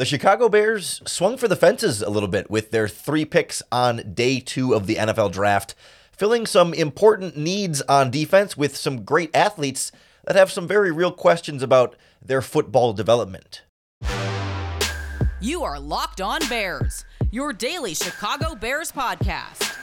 The 0.00 0.06
Chicago 0.06 0.48
Bears 0.48 1.02
swung 1.04 1.36
for 1.36 1.46
the 1.46 1.54
fences 1.54 2.00
a 2.00 2.08
little 2.08 2.26
bit 2.26 2.50
with 2.50 2.70
their 2.70 2.88
three 2.88 3.26
picks 3.26 3.62
on 3.70 4.14
day 4.14 4.40
two 4.40 4.72
of 4.72 4.86
the 4.86 4.94
NFL 4.94 5.30
draft, 5.30 5.74
filling 6.10 6.46
some 6.46 6.72
important 6.72 7.36
needs 7.36 7.82
on 7.82 8.10
defense 8.10 8.56
with 8.56 8.78
some 8.78 9.04
great 9.04 9.28
athletes 9.36 9.92
that 10.24 10.36
have 10.36 10.50
some 10.50 10.66
very 10.66 10.90
real 10.90 11.12
questions 11.12 11.62
about 11.62 11.96
their 12.24 12.40
football 12.40 12.94
development. 12.94 13.60
You 15.38 15.64
are 15.64 15.78
Locked 15.78 16.22
On 16.22 16.40
Bears, 16.48 17.04
your 17.30 17.52
daily 17.52 17.92
Chicago 17.92 18.54
Bears 18.54 18.90
podcast. 18.90 19.76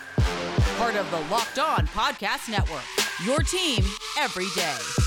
Part 0.80 0.96
of 0.96 1.12
the 1.12 1.20
Locked 1.30 1.60
On 1.60 1.86
Podcast 1.86 2.50
Network, 2.50 2.82
your 3.24 3.42
team 3.42 3.84
every 4.18 4.48
day. 4.56 5.07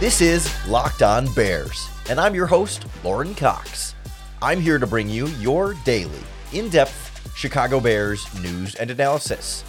This 0.00 0.22
is 0.22 0.66
Locked 0.66 1.02
On 1.02 1.30
Bears, 1.34 1.90
and 2.08 2.18
I'm 2.18 2.34
your 2.34 2.46
host, 2.46 2.86
Lorin 3.04 3.34
Cox. 3.34 3.94
I'm 4.40 4.58
here 4.58 4.78
to 4.78 4.86
bring 4.86 5.10
you 5.10 5.26
your 5.26 5.74
daily, 5.84 6.22
in 6.54 6.70
depth 6.70 7.36
Chicago 7.36 7.80
Bears 7.80 8.26
news 8.40 8.76
and 8.76 8.90
analysis. 8.90 9.62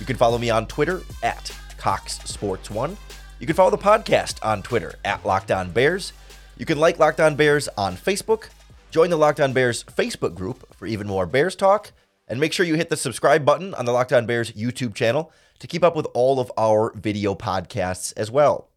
You 0.00 0.06
can 0.06 0.16
follow 0.16 0.38
me 0.38 0.48
on 0.48 0.66
Twitter 0.68 1.02
at 1.22 1.54
Cox 1.76 2.18
Sports 2.20 2.70
One. 2.70 2.96
You 3.38 3.46
can 3.46 3.54
follow 3.54 3.70
the 3.70 3.76
podcast 3.76 4.42
on 4.42 4.62
Twitter 4.62 4.94
at 5.04 5.22
Locked 5.26 5.50
On 5.50 5.70
Bears. 5.70 6.14
You 6.56 6.64
can 6.64 6.80
like 6.80 6.98
Locked 6.98 7.20
On 7.20 7.36
Bears 7.36 7.68
on 7.76 7.94
Facebook. 7.94 8.48
Join 8.90 9.10
the 9.10 9.18
Locked 9.18 9.40
On 9.40 9.52
Bears 9.52 9.84
Facebook 9.84 10.34
group 10.34 10.66
for 10.74 10.86
even 10.86 11.06
more 11.06 11.26
Bears 11.26 11.54
talk. 11.54 11.92
And 12.26 12.40
make 12.40 12.54
sure 12.54 12.64
you 12.64 12.76
hit 12.76 12.88
the 12.88 12.96
subscribe 12.96 13.44
button 13.44 13.74
on 13.74 13.84
the 13.84 13.92
Locked 13.92 14.14
On 14.14 14.24
Bears 14.24 14.50
YouTube 14.52 14.94
channel 14.94 15.30
to 15.58 15.66
keep 15.66 15.84
up 15.84 15.94
with 15.94 16.06
all 16.14 16.40
of 16.40 16.50
our 16.56 16.90
video 16.94 17.34
podcasts 17.34 18.14
as 18.16 18.30
well. 18.30 18.70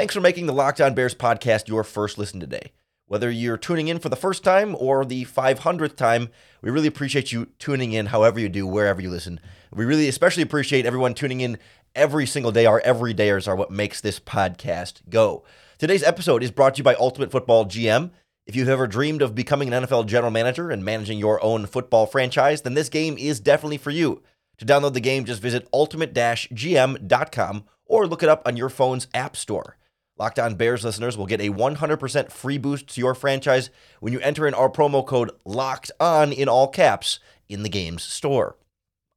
Thanks 0.00 0.14
for 0.14 0.22
making 0.22 0.46
the 0.46 0.54
Locked 0.54 0.80
On 0.80 0.94
Bears 0.94 1.14
podcast 1.14 1.68
your 1.68 1.84
first 1.84 2.16
listen 2.16 2.40
today. 2.40 2.72
Whether 3.04 3.30
you're 3.30 3.58
tuning 3.58 3.88
in 3.88 3.98
for 3.98 4.08
the 4.08 4.16
first 4.16 4.42
time 4.42 4.74
or 4.78 5.04
the 5.04 5.26
500th 5.26 5.94
time, 5.94 6.30
we 6.62 6.70
really 6.70 6.88
appreciate 6.88 7.32
you 7.32 7.48
tuning 7.58 7.92
in 7.92 8.06
however 8.06 8.40
you 8.40 8.48
do, 8.48 8.66
wherever 8.66 9.02
you 9.02 9.10
listen. 9.10 9.40
We 9.70 9.84
really 9.84 10.08
especially 10.08 10.42
appreciate 10.42 10.86
everyone 10.86 11.12
tuning 11.12 11.42
in 11.42 11.58
every 11.94 12.24
single 12.24 12.50
day. 12.50 12.64
Our 12.64 12.80
everydayers 12.80 13.46
are 13.46 13.54
what 13.54 13.70
makes 13.70 14.00
this 14.00 14.18
podcast 14.18 15.02
go. 15.10 15.44
Today's 15.76 16.02
episode 16.02 16.42
is 16.42 16.50
brought 16.50 16.76
to 16.76 16.78
you 16.78 16.84
by 16.84 16.94
Ultimate 16.94 17.30
Football 17.30 17.66
GM. 17.66 18.10
If 18.46 18.56
you've 18.56 18.70
ever 18.70 18.86
dreamed 18.86 19.20
of 19.20 19.34
becoming 19.34 19.70
an 19.70 19.84
NFL 19.84 20.06
general 20.06 20.30
manager 20.30 20.70
and 20.70 20.82
managing 20.82 21.18
your 21.18 21.44
own 21.44 21.66
football 21.66 22.06
franchise, 22.06 22.62
then 22.62 22.72
this 22.72 22.88
game 22.88 23.18
is 23.18 23.38
definitely 23.38 23.76
for 23.76 23.90
you. 23.90 24.22
To 24.56 24.64
download 24.64 24.94
the 24.94 25.00
game, 25.00 25.26
just 25.26 25.42
visit 25.42 25.68
ultimate-gm.com 25.74 27.64
or 27.84 28.06
look 28.06 28.22
it 28.22 28.30
up 28.30 28.40
on 28.46 28.56
your 28.56 28.70
phone's 28.70 29.06
app 29.12 29.36
store. 29.36 29.76
Locked 30.20 30.38
On 30.38 30.54
Bears 30.54 30.84
listeners 30.84 31.16
will 31.16 31.24
get 31.24 31.40
a 31.40 31.48
100% 31.48 32.30
free 32.30 32.58
boost 32.58 32.88
to 32.88 33.00
your 33.00 33.14
franchise 33.14 33.70
when 34.00 34.12
you 34.12 34.20
enter 34.20 34.46
in 34.46 34.52
our 34.52 34.68
promo 34.68 35.04
code 35.04 35.30
LOCKED 35.46 35.92
ON 35.98 36.30
in 36.30 36.46
all 36.46 36.68
caps 36.68 37.20
in 37.48 37.62
the 37.62 37.70
game's 37.70 38.02
store. 38.02 38.58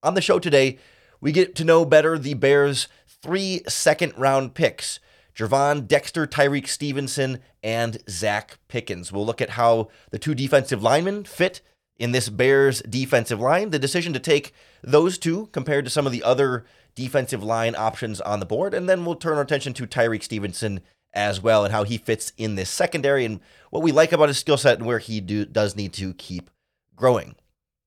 On 0.02 0.14
the 0.14 0.22
show 0.22 0.40
today, 0.40 0.80
we 1.20 1.34
get 1.34 1.56
to 1.56 1.66
know 1.66 1.84
better 1.84 2.18
the 2.18 2.36
Bears' 2.36 2.88
three 3.22 3.64
second 3.68 4.14
round 4.18 4.54
picks 4.54 5.02
Gervon 5.36 5.90
Dexter, 5.90 6.26
Tyrique 6.26 6.70
Stevenson, 6.70 7.40
and 7.62 7.96
Zacch 8.06 8.52
Pickens. 8.70 9.12
We'll 9.12 9.26
look 9.26 9.42
at 9.42 9.50
how 9.50 9.90
the 10.12 10.20
two 10.20 10.34
defensive 10.34 10.82
linemen 10.82 11.26
fit 11.26 11.60
in 11.98 12.14
this 12.14 12.30
Bears 12.30 12.82
defensive 12.84 13.42
line, 13.42 13.72
the 13.72 13.78
decision 13.78 14.14
to 14.14 14.20
take 14.20 14.54
those 14.82 15.18
two 15.18 15.48
compared 15.48 15.84
to 15.84 15.92
some 15.92 16.06
of 16.06 16.14
the 16.14 16.24
other 16.24 16.64
defensive 16.96 17.44
line 17.44 17.76
options 17.76 18.22
on 18.22 18.40
the 18.40 18.46
board, 18.46 18.74
and 18.74 18.88
then 18.88 19.06
we'll 19.06 19.16
turn 19.16 19.38
our 19.38 19.44
attention 19.44 19.74
to 19.74 19.88
Tyrique 19.88 20.24
Stevenson 20.24 20.82
as 21.14 21.42
well 21.42 21.64
and 21.64 21.72
how 21.72 21.84
he 21.84 21.98
fits 21.98 22.34
in 22.38 22.56
this 22.56 22.70
secondary 22.70 23.24
and 23.24 23.40
what 23.70 23.84
we 23.84 23.92
like 23.92 24.12
about 24.12 24.30
his 24.30 24.40
skill 24.40 24.58
set 24.58 24.80
and 24.80 24.88
where 24.88 25.00
he 25.00 25.22
do, 25.22 25.46
does 25.46 25.76
need 25.76 25.94
to 25.94 26.14
keep 26.16 26.50
growing. 26.96 27.36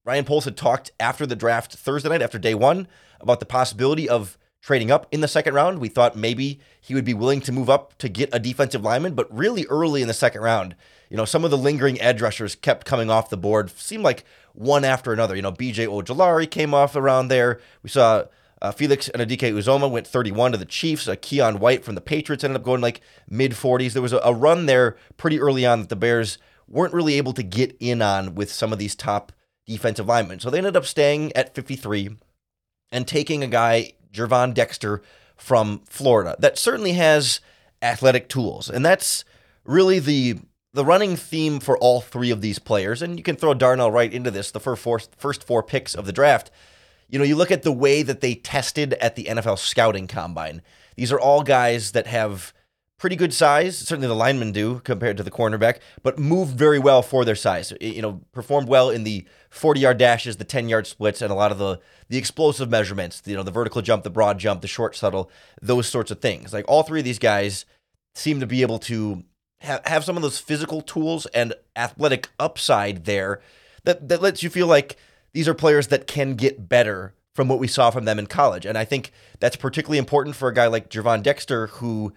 Ryan 0.05 0.25
Poles 0.25 0.45
had 0.45 0.57
talked 0.57 0.93
after 1.01 1.27
the 1.27 1.35
draft 1.35 1.75
Thursday 1.75 2.09
night, 2.09 2.23
after 2.23 2.39
day 2.39 2.55
one, 2.55 2.87
about 3.21 3.41
the 3.41 3.47
possibility 3.47 4.09
of 4.09 4.39
trading 4.63 4.91
up 4.91 5.07
in 5.11 5.21
the 5.21 5.29
second 5.29 5.55
round. 5.55 5.81
We 5.81 5.89
thought 5.89 6.17
maybe 6.17 6.61
he 6.81 6.95
would 6.95 7.05
be 7.05 7.15
willing 7.15 7.41
to 7.43 7.53
move 7.53 7.69
up 7.69 7.99
to 7.99 8.09
get 8.09 8.31
a 8.33 8.39
defensive 8.39 8.83
lineman, 8.83 9.15
but 9.15 9.33
really 9.37 9.67
early 9.67 10.03
in 10.03 10.09
the 10.09 10.15
second 10.15 10.43
round, 10.43 10.77
you 11.11 11.17
know, 11.17 11.25
some 11.25 11.45
of 11.45 11.51
the 11.51 11.59
lingering 11.59 12.01
edge 12.01 12.23
rushers 12.23 12.55
kept 12.55 12.87
coming 12.87 13.11
off 13.11 13.31
the 13.31 13.37
board, 13.37 13.71
seemed 13.71 14.05
like 14.05 14.25
one 14.55 14.85
after 14.85 15.13
another. 15.13 15.37
You 15.37 15.43
know, 15.43 15.53
BJ 15.53 15.87
Ojulari 15.87 16.51
came 16.51 16.75
off 16.75 16.97
around 16.97 17.29
there. 17.29 17.61
We 17.83 17.91
saw 17.91 18.25
uh, 18.63 18.73
Felix 18.73 19.11
Anudike-Uzomah 19.15 19.91
went 19.91 20.07
31 20.07 20.53
to 20.53 20.59
the 20.59 20.65
Chiefs. 20.65 21.09
Uh, 21.09 21.15
Keion 21.15 21.59
White 21.59 21.85
from 21.85 21.95
the 21.95 22.01
Patriots 22.01 22.43
ended 22.43 22.61
up 22.61 22.65
going 22.65 22.81
like 22.81 23.01
mid 23.29 23.53
40s. 23.53 23.93
There 23.93 24.03
was 24.03 24.13
a, 24.13 24.19
a, 24.19 24.33
run 24.33 24.67
there 24.67 24.97
pretty 25.17 25.39
early 25.39 25.67
on 25.67 25.81
that 25.81 25.89
the 25.89 25.97
Bears 25.97 26.39
weren't 26.67 26.95
really 26.95 27.15
able 27.15 27.33
to 27.35 27.43
get 27.43 27.77
in 27.81 28.01
on 28.01 28.35
with 28.35 28.51
some 28.51 28.73
of 28.73 28.79
these 28.79 28.95
top 28.95 29.33
defensive 29.67 30.07
linemen. 30.07 30.41
So 30.41 30.49
they 30.49 30.59
ended 30.59 30.77
up 30.77 30.87
staying 30.87 31.35
at 31.37 31.55
53 31.55 32.17
and 32.91 33.07
taking 33.07 33.43
a 33.43 33.49
guy, 33.49 33.93
Gervon 34.13 34.55
Dexter 34.55 35.03
from 35.37 35.83
Florida, 35.87 36.35
that 36.39 36.57
certainly 36.57 36.93
has 36.93 37.41
athletic 37.83 38.29
tools. 38.29 38.71
And 38.71 38.85
that's 38.85 39.25
really 39.65 39.99
the 39.99 40.39
the 40.73 40.85
running 40.85 41.17
theme 41.17 41.59
for 41.59 41.79
all 41.79 42.03
three 42.03 42.31
of 42.31 42.43
these 42.43 42.59
players. 42.59 43.01
And 43.01 43.19
you 43.19 43.23
can 43.23 43.37
throw 43.37 43.55
Darnell 43.55 43.91
Wright 43.91 44.13
into 44.13 44.31
this, 44.31 44.51
the 44.51 44.61
first 44.61 44.83
four, 44.83 45.01
first 45.17 45.43
four 45.43 45.63
picks 45.63 45.95
of 45.95 46.05
the 46.05 46.13
draft 46.13 46.51
you 47.09 47.19
know, 47.19 47.25
you 47.25 47.37
look 47.37 47.51
at 47.51 47.63
the 47.63 47.73
way 47.73 48.03
that 48.03 48.21
they 48.21 48.35
tested 48.35 48.95
at 48.95 49.17
the 49.17 49.25
NFL 49.25 49.59
scouting 49.59 50.07
combine. 50.07 50.63
These 50.97 51.13
are 51.13 51.21
all 51.21 51.43
guys 51.43 51.93
that 51.93 52.07
have 52.07 52.53
pretty 52.99 53.17
good 53.17 53.33
size. 53.33 53.77
Certainly 53.79 54.09
the 54.09 54.15
linemen 54.15 54.53
do 54.53 54.81
compared 54.81 55.17
to 55.19 55.23
the 55.23 55.31
cornerback, 55.31 55.79
but 56.03 56.19
move 56.19 56.49
very 56.49 56.79
well 56.79 57.03
for 57.03 57.25
their 57.25 57.35
size. 57.35 57.73
You 57.81 58.03
know, 58.03 58.21
performed 58.33 58.69
well 58.69 58.91
in 58.91 59.05
the 59.05 59.27
40 59.51 59.81
yard 59.81 59.99
dashes, 59.99 60.37
the 60.37 60.45
10 60.45 60.69
yard 60.69 60.87
splits, 60.87 61.23
and 61.23 61.31
a 61.31 61.35
lot 61.37 61.53
of 61.53 61.59
the 61.59 61.81
the 62.09 62.19
explosive 62.19 62.71
measurements. 62.71 63.23
You 63.27 63.37
know, 63.37 63.43
the 63.43 63.51
vertical 63.51 63.83
jump, 63.83 64.03
the 64.03 64.11
broad 64.11 64.39
jump, 64.39 64.63
the 64.63 64.69
short 64.69 64.95
shuttle, 64.95 65.31
those 65.61 65.89
sorts 65.89 66.11
of 66.11 66.21
things. 66.21 66.53
Like 66.53 66.65
all 66.69 66.83
three 66.83 67.01
of 67.01 67.05
these 67.05 67.19
guys 67.19 67.67
seem 68.15 68.41
to 68.41 68.47
be 68.47 68.63
able 68.63 68.79
to 68.79 69.25
have, 69.61 69.87
have 69.87 70.05
some 70.05 70.17
of 70.17 70.23
those 70.23 70.39
physical 70.39 70.81
tools 70.81 71.27
and 71.27 71.55
athletic 71.75 72.31
upside 72.39 73.05
there 73.05 73.41
that 73.85 74.09
that 74.09 74.23
lets 74.23 74.43
you 74.43 74.51
feel 74.51 74.67
like 74.67 74.97
these 75.37 75.49
are 75.49 75.55
players 75.55 75.89
that 75.89 76.07
can 76.07 76.35
get 76.35 76.67
better 76.67 77.13
from 77.35 77.47
what 77.47 77.59
we 77.59 77.69
saw 77.69 77.91
from 77.91 78.07
them 78.07 78.19
in 78.19 78.27
college. 78.27 78.65
And 78.65 78.79
I 78.79 78.87
think 78.87 79.13
that's 79.39 79.55
particularly 79.55 79.99
important 79.99 80.35
for 80.35 80.49
a 80.49 80.55
guy 80.55 80.67
like 80.67 80.89
Gervon 80.89 81.23
Dexter, 81.23 81.67
who 81.67 82.15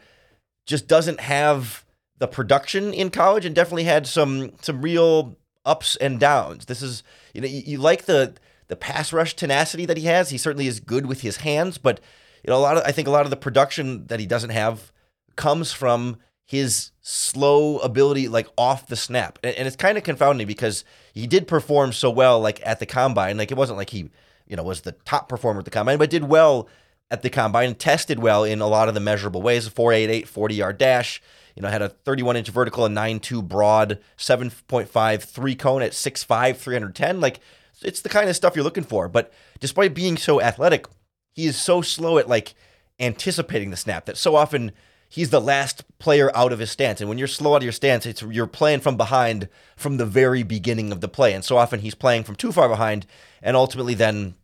just 0.66 0.88
doesn't 0.88 1.20
have 1.20 1.84
the 2.18 2.30
production 2.30 2.94
in 2.94 3.10
college 3.10 3.44
and 3.44 3.54
definitely 3.54 3.84
had 3.84 4.08
some 4.08 4.54
some 4.62 4.82
real 4.82 5.36
ups 5.66 5.98
and 5.98 6.18
downs. 6.18 6.68
This 6.68 6.82
is 6.82 7.04
you 7.34 7.42
know 7.42 7.48
you, 7.48 7.62
you 7.66 7.78
like 7.78 8.06
the 8.06 8.36
the 8.70 8.78
pass 8.78 9.12
rush 9.12 9.34
tenacity 9.34 9.86
that 9.86 9.98
he 9.98 10.06
has. 10.06 10.30
He 10.30 10.38
certainly 10.38 10.68
is 10.68 10.80
good 10.80 11.06
with 11.06 11.20
his 11.20 11.38
hands, 11.38 11.78
but 11.78 12.00
you 12.46 12.52
know 12.52 12.58
a 12.58 12.64
lot 12.64 12.78
of 12.78 12.84
I 12.86 12.94
think 12.94 13.10
a 13.10 13.12
lot 13.12 13.26
of 13.26 13.32
the 13.32 13.36
production 13.36 14.08
that 14.08 14.22
he 14.22 14.26
doesn't 14.26 14.52
have 14.52 14.94
comes 15.36 15.74
from 15.74 16.20
his 16.46 16.92
slow 17.02 17.78
ability 17.80 18.28
like 18.28 18.48
off 18.58 18.88
the 18.88 18.96
snap. 18.96 19.38
And, 19.44 19.56
and 19.56 19.68
it's 19.68 19.76
kind 19.76 20.00
of 20.00 20.04
confounding 20.04 20.48
because 20.48 20.84
he 21.20 21.28
did 21.28 21.48
perform 21.48 21.94
so 21.94 22.10
well 22.10 22.40
like 22.40 22.62
at 22.66 22.80
the 22.80 22.86
combine. 22.86 23.38
Like 23.38 23.52
it 23.52 23.58
wasn't 23.58 23.78
like 23.78 23.90
he, 23.90 24.10
you 24.48 24.56
know, 24.56 24.64
was 24.64 24.82
the 24.82 24.94
top 24.94 25.30
performer 25.30 25.60
at 25.60 25.66
the 25.66 25.72
combine, 25.72 25.98
but 25.98 26.10
did 26.10 26.24
well 26.24 26.68
at 27.12 27.22
the 27.22 27.30
combine, 27.30 27.76
tested 27.76 28.20
well 28.20 28.44
in 28.44 28.62
a 28.62 28.68
lot 28.68 28.88
of 28.88 28.94
the 28.94 29.00
measurable 29.00 29.42
ways. 29.42 29.68
488 29.68 30.28
40 30.28 30.56
yard 30.56 30.78
dash, 30.78 31.22
you 31.56 31.62
know, 31.62 31.70
had 31.70 31.82
a 31.82 31.90
31 31.90 32.38
inch 32.38 32.50
vertical 32.50 32.86
and 32.86 32.96
9.2 32.96 33.48
broad, 33.48 34.00
7.5 34.18 35.24
three 35.24 35.56
cone 35.56 35.82
at 35.82 35.92
6'5, 35.92 36.58
310. 36.58 37.20
Like 37.20 37.40
it's 37.82 38.02
the 38.02 38.10
kind 38.10 38.30
of 38.30 38.36
stuff 38.36 38.56
you're 38.56 38.64
looking 38.64 38.84
for. 38.84 39.08
But 39.08 39.34
despite 39.60 39.94
being 39.94 40.18
so 40.18 40.42
athletic, 40.42 40.88
he 41.34 41.46
is 41.46 41.58
so 41.58 41.82
slow 41.82 42.18
at 42.18 42.30
like 42.30 42.54
anticipating 43.00 43.72
the 43.72 43.78
snap 43.78 44.06
that 44.06 44.18
so 44.18 44.36
often 44.36 44.72
he's 45.10 45.32
the 45.32 45.42
last 45.42 45.84
player 45.98 46.32
out 46.38 46.54
of 46.54 46.60
his 46.60 46.72
stance. 46.72 47.02
And 47.02 47.10
when 47.10 47.18
you're 47.18 47.28
slow 47.28 47.54
out 47.54 47.58
of 47.58 47.64
your 47.64 47.72
stance, 47.72 48.06
it's 48.06 48.22
you're 48.22 48.48
playing 48.48 48.80
from 48.80 48.96
behind 48.96 49.50
from 49.76 49.98
the 49.98 50.06
very 50.06 50.44
beginning 50.44 50.92
of 50.92 51.02
the 51.02 51.10
play. 51.10 51.34
And 51.34 51.44
so 51.44 51.58
often 51.58 51.82
he's 51.82 51.96
playing 51.96 52.24
from 52.24 52.36
too 52.36 52.52
far 52.52 52.70
behind 52.70 53.06
and 53.42 53.58
ultimately 53.58 53.96
then 53.96 54.36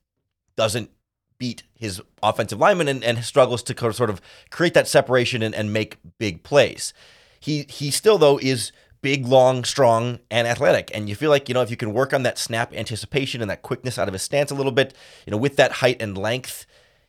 doesn't 0.57 0.89
beat 1.38 1.63
his 1.75 2.01
offensive 2.24 2.60
lineman 2.60 2.88
and, 2.88 3.04
and 3.04 3.24
struggles 3.24 3.62
to 3.63 3.94
sort 3.94 4.10
of 4.10 4.22
create 4.50 4.74
that 4.74 4.88
separation 4.88 5.44
and, 5.44 5.54
and 5.54 5.72
make 5.72 5.98
big 6.18 6.44
plays. 6.44 6.94
He 7.39 7.66
he 7.69 7.92
still 7.92 8.18
though 8.18 8.39
is 8.39 8.72
big, 9.01 9.28
long, 9.28 9.63
strong, 9.63 10.18
and 10.31 10.48
athletic. 10.48 10.89
And 10.92 11.07
you 11.07 11.13
feel 11.13 11.30
like, 11.30 11.48
you 11.48 11.54
know, 11.54 11.62
if 11.62 11.69
you 11.69 11.78
can 11.78 11.94
work 11.94 12.12
on 12.12 12.24
that 12.24 12.39
snap 12.39 12.74
anticipation 12.74 13.39
and 13.39 13.51
that 13.51 13.62
quickness 13.62 14.00
out 14.00 14.07
of 14.07 14.13
his 14.13 14.24
stance 14.24 14.50
a 14.50 14.56
little 14.56 14.72
bit, 14.72 14.95
you 15.28 15.31
know, 15.31 15.38
with 15.38 15.57
that 15.57 15.74
height 15.74 16.01
and 16.01 16.18
length, 16.18 16.66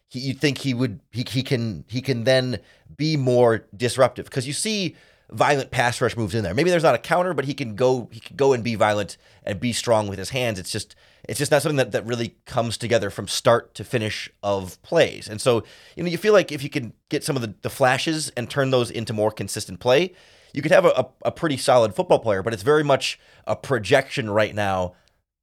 he, 0.09 0.21
you'd 0.21 0.41
think 0.41 0.59
he 0.59 0.75
would 0.75 1.01
he, 1.11 1.25
he 1.29 1.43
can 1.43 1.85
he 1.89 2.01
can 2.01 2.25
then 2.25 2.61
be 2.97 3.17
more 3.17 3.67
disruptive 3.77 4.27
because 4.27 4.47
you 4.47 4.53
see 4.53 4.97
violent 5.31 5.71
pass 5.71 6.01
rush 6.01 6.17
moves 6.17 6.35
in 6.35 6.45
there. 6.45 6.55
Maybe 6.55 6.71
there's 6.71 6.83
not 6.83 6.95
a 6.95 6.99
counter, 6.99 7.35
but 7.35 7.45
he 7.45 7.55
can 7.55 7.75
go 7.75 8.09
he 8.13 8.21
can 8.21 8.37
go 8.37 8.53
and 8.53 8.63
be 8.63 8.75
violent 8.75 9.17
and 9.43 9.59
be 9.59 9.73
strong 9.73 10.09
with 10.09 10.19
his 10.19 10.31
hands. 10.31 10.59
It's 10.59 10.71
just 10.71 10.95
it's 11.29 11.39
just 11.39 11.51
not 11.51 11.63
something 11.63 11.77
that, 11.77 11.93
that 11.93 12.07
really 12.07 12.37
comes 12.45 12.77
together 12.77 13.11
from 13.11 13.27
start 13.27 13.75
to 13.75 13.85
finish 13.85 14.31
of 14.43 14.81
plays. 14.83 15.29
And 15.29 15.41
so, 15.41 15.65
you 15.97 16.05
know, 16.05 16.09
you 16.09 16.19
feel 16.19 16.33
like 16.33 16.53
if 16.53 16.63
you 16.63 16.71
can 16.71 16.93
get 17.09 17.25
some 17.25 17.35
of 17.35 17.43
the, 17.43 17.55
the 17.63 17.71
flashes 17.71 18.31
and 18.37 18.49
turn 18.49 18.71
those 18.71 18.91
into 18.91 19.13
more 19.13 19.33
consistent 19.33 19.81
play, 19.81 20.15
you 20.53 20.63
could 20.63 20.71
have 20.71 20.85
a, 20.85 20.91
a, 20.91 21.07
a 21.27 21.33
pretty 21.33 21.57
solid 21.57 21.95
football 21.95 22.21
player, 22.21 22.43
but 22.43 22.53
it's 22.53 22.63
very 22.63 22.85
much 22.85 23.19
a 23.47 23.57
projection 23.57 24.31
right 24.31 24.55
now 24.55 24.95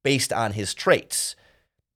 based 0.02 0.32
on 0.32 0.52
his 0.52 0.72
traits. 0.72 1.36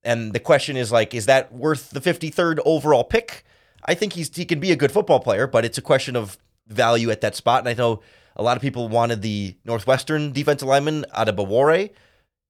And 0.05 0.33
the 0.33 0.41
question 0.41 0.77
is 0.77 0.93
like, 0.93 1.15
is 1.15 1.27
that 1.27 1.53
worth 1.53 1.91
the 1.91 2.01
53rd 2.01 2.61
overall 2.65 3.05
pick? 3.05 3.45
I 3.85 3.95
think 3.95 4.13
he's 4.13 4.35
he 4.35 4.45
can 4.45 4.61
be 4.61 4.73
a 4.73 4.77
good 4.77 4.93
football 4.93 5.21
player, 5.21 5.47
but 5.47 5.65
it's 5.65 5.79
a 5.79 5.83
question 5.83 6.17
of 6.17 6.39
value 6.67 7.11
at 7.11 7.21
that 7.21 7.35
spot. 7.35 7.61
And 7.61 7.69
I 7.69 7.75
know 7.75 8.01
a 8.37 8.43
lot 8.43 8.57
of 8.57 8.63
people 8.63 8.89
wanted 8.89 9.23
the 9.23 9.57
Northwestern 9.65 10.33
defensive 10.33 10.69
lineman 10.69 11.05
Adebawore. 11.15 11.91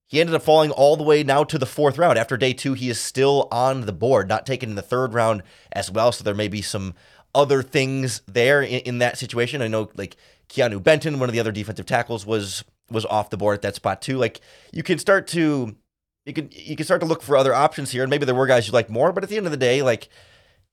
He 0.06 0.20
ended 0.20 0.34
up 0.34 0.42
falling 0.42 0.70
all 0.70 0.96
the 0.96 1.04
way 1.04 1.22
now 1.22 1.44
to 1.44 1.58
the 1.58 1.66
fourth 1.66 1.98
round. 1.98 2.18
After 2.18 2.36
day 2.36 2.54
two, 2.54 2.72
he 2.72 2.88
is 2.88 2.98
still 2.98 3.46
on 3.52 3.82
the 3.82 3.92
board, 3.92 4.28
not 4.28 4.46
taken 4.46 4.70
in 4.70 4.74
the 4.74 4.82
third 4.82 5.12
round 5.12 5.42
as 5.72 5.90
well. 5.90 6.12
So 6.12 6.24
there 6.24 6.34
may 6.34 6.48
be 6.48 6.62
some 6.62 6.94
other 7.34 7.62
things 7.62 8.22
there 8.26 8.62
in, 8.62 8.80
in 8.80 8.98
that 8.98 9.18
situation. 9.18 9.60
I 9.60 9.68
know 9.68 9.90
like 9.96 10.16
Keanu 10.48 10.82
Benton, 10.82 11.20
one 11.20 11.28
of 11.28 11.34
the 11.34 11.40
other 11.40 11.52
defensive 11.52 11.86
tackles, 11.86 12.24
was 12.24 12.64
was 12.90 13.04
off 13.04 13.28
the 13.28 13.36
board 13.36 13.56
at 13.56 13.62
that 13.62 13.74
spot 13.74 14.00
too. 14.00 14.16
Like 14.16 14.40
you 14.72 14.82
can 14.82 14.98
start 14.98 15.26
to 15.28 15.76
you 16.24 16.32
can 16.32 16.50
you 16.52 16.76
can 16.76 16.84
start 16.84 17.00
to 17.00 17.06
look 17.06 17.22
for 17.22 17.36
other 17.36 17.54
options 17.54 17.90
here, 17.90 18.02
and 18.02 18.10
maybe 18.10 18.24
there 18.24 18.34
were 18.34 18.46
guys 18.46 18.66
you 18.66 18.72
like 18.72 18.90
more. 18.90 19.12
But 19.12 19.24
at 19.24 19.30
the 19.30 19.36
end 19.36 19.46
of 19.46 19.52
the 19.52 19.58
day, 19.58 19.82
like 19.82 20.08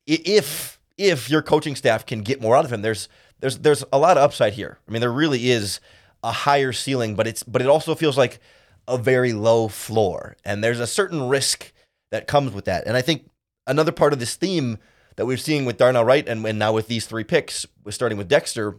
if 0.06 0.80
if 0.97 1.30
your 1.30 1.42
coaching 1.42 1.75
staff 1.75 2.06
can 2.06 2.21
get 2.21 2.42
more 2.42 2.56
out 2.56 2.65
of 2.65 2.74
him, 2.74 2.81
there's 2.81 3.09
there's 3.39 3.59
there's 3.59 3.83
a 3.92 4.00
lot 4.00 4.18
of 4.18 4.24
upside 4.24 4.53
here. 4.53 4.80
I 4.88 4.92
mean, 4.92 5.01
there 5.01 5.12
really 5.12 5.50
is 5.50 5.80
a 6.24 6.31
higher 6.31 6.74
ceiling, 6.74 7.15
but 7.15 7.27
it's 7.27 7.44
but 7.44 7.62
it 7.62 7.68
also 7.68 7.95
feels 7.95 8.18
like 8.18 8.39
a 8.88 8.97
very 8.97 9.33
low 9.33 9.68
floor, 9.68 10.36
and 10.44 10.63
there's 10.63 10.80
a 10.80 10.88
certain 10.88 11.27
risk 11.27 11.71
that 12.12 12.27
comes 12.27 12.51
with 12.51 12.65
that. 12.65 12.86
And 12.86 12.95
I 12.95 13.01
think 13.01 13.30
another 13.68 13.92
part 13.92 14.13
of 14.13 14.19
this 14.19 14.36
theme 14.36 14.77
that 15.15 15.25
we're 15.25 15.38
seeing 15.38 15.65
with 15.65 15.77
Darnell 15.77 16.03
Wright 16.03 16.27
and, 16.27 16.45
and 16.45 16.59
now 16.59 16.74
with 16.74 16.88
these 16.88 17.06
three 17.06 17.24
picks, 17.24 17.65
starting 17.89 18.18
with 18.18 18.27
Dexter, 18.27 18.77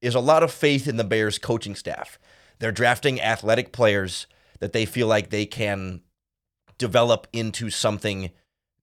is 0.00 0.14
a 0.14 0.20
lot 0.20 0.42
of 0.42 0.52
faith 0.52 0.86
in 0.86 0.96
the 0.96 1.04
Bears 1.04 1.38
coaching 1.38 1.74
staff. 1.74 2.18
They're 2.58 2.72
drafting 2.72 3.20
athletic 3.20 3.72
players 3.72 4.26
that 4.60 4.72
they 4.72 4.84
feel 4.84 5.06
like 5.06 5.30
they 5.30 5.46
can 5.46 6.02
develop 6.78 7.26
into 7.32 7.70
something 7.70 8.30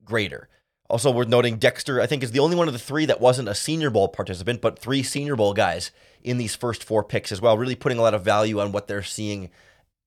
greater. 0.03 0.49
Also, 0.89 1.11
worth 1.11 1.27
noting, 1.27 1.57
Dexter, 1.57 2.01
I 2.01 2.05
think, 2.05 2.23
is 2.23 2.31
the 2.31 2.39
only 2.39 2.55
one 2.55 2.67
of 2.67 2.73
the 2.73 2.79
three 2.79 3.05
that 3.05 3.21
wasn't 3.21 3.49
a 3.49 3.55
Senior 3.55 3.89
Bowl 3.89 4.07
participant, 4.09 4.61
but 4.61 4.77
three 4.77 5.01
Senior 5.01 5.35
Bowl 5.35 5.53
guys 5.53 5.91
in 6.21 6.37
these 6.37 6.55
first 6.55 6.83
four 6.83 7.03
picks 7.03 7.31
as 7.31 7.41
well, 7.41 7.57
really 7.57 7.75
putting 7.75 7.97
a 7.97 8.01
lot 8.01 8.13
of 8.13 8.23
value 8.23 8.59
on 8.59 8.71
what 8.71 8.87
they're 8.87 9.01
seeing 9.01 9.49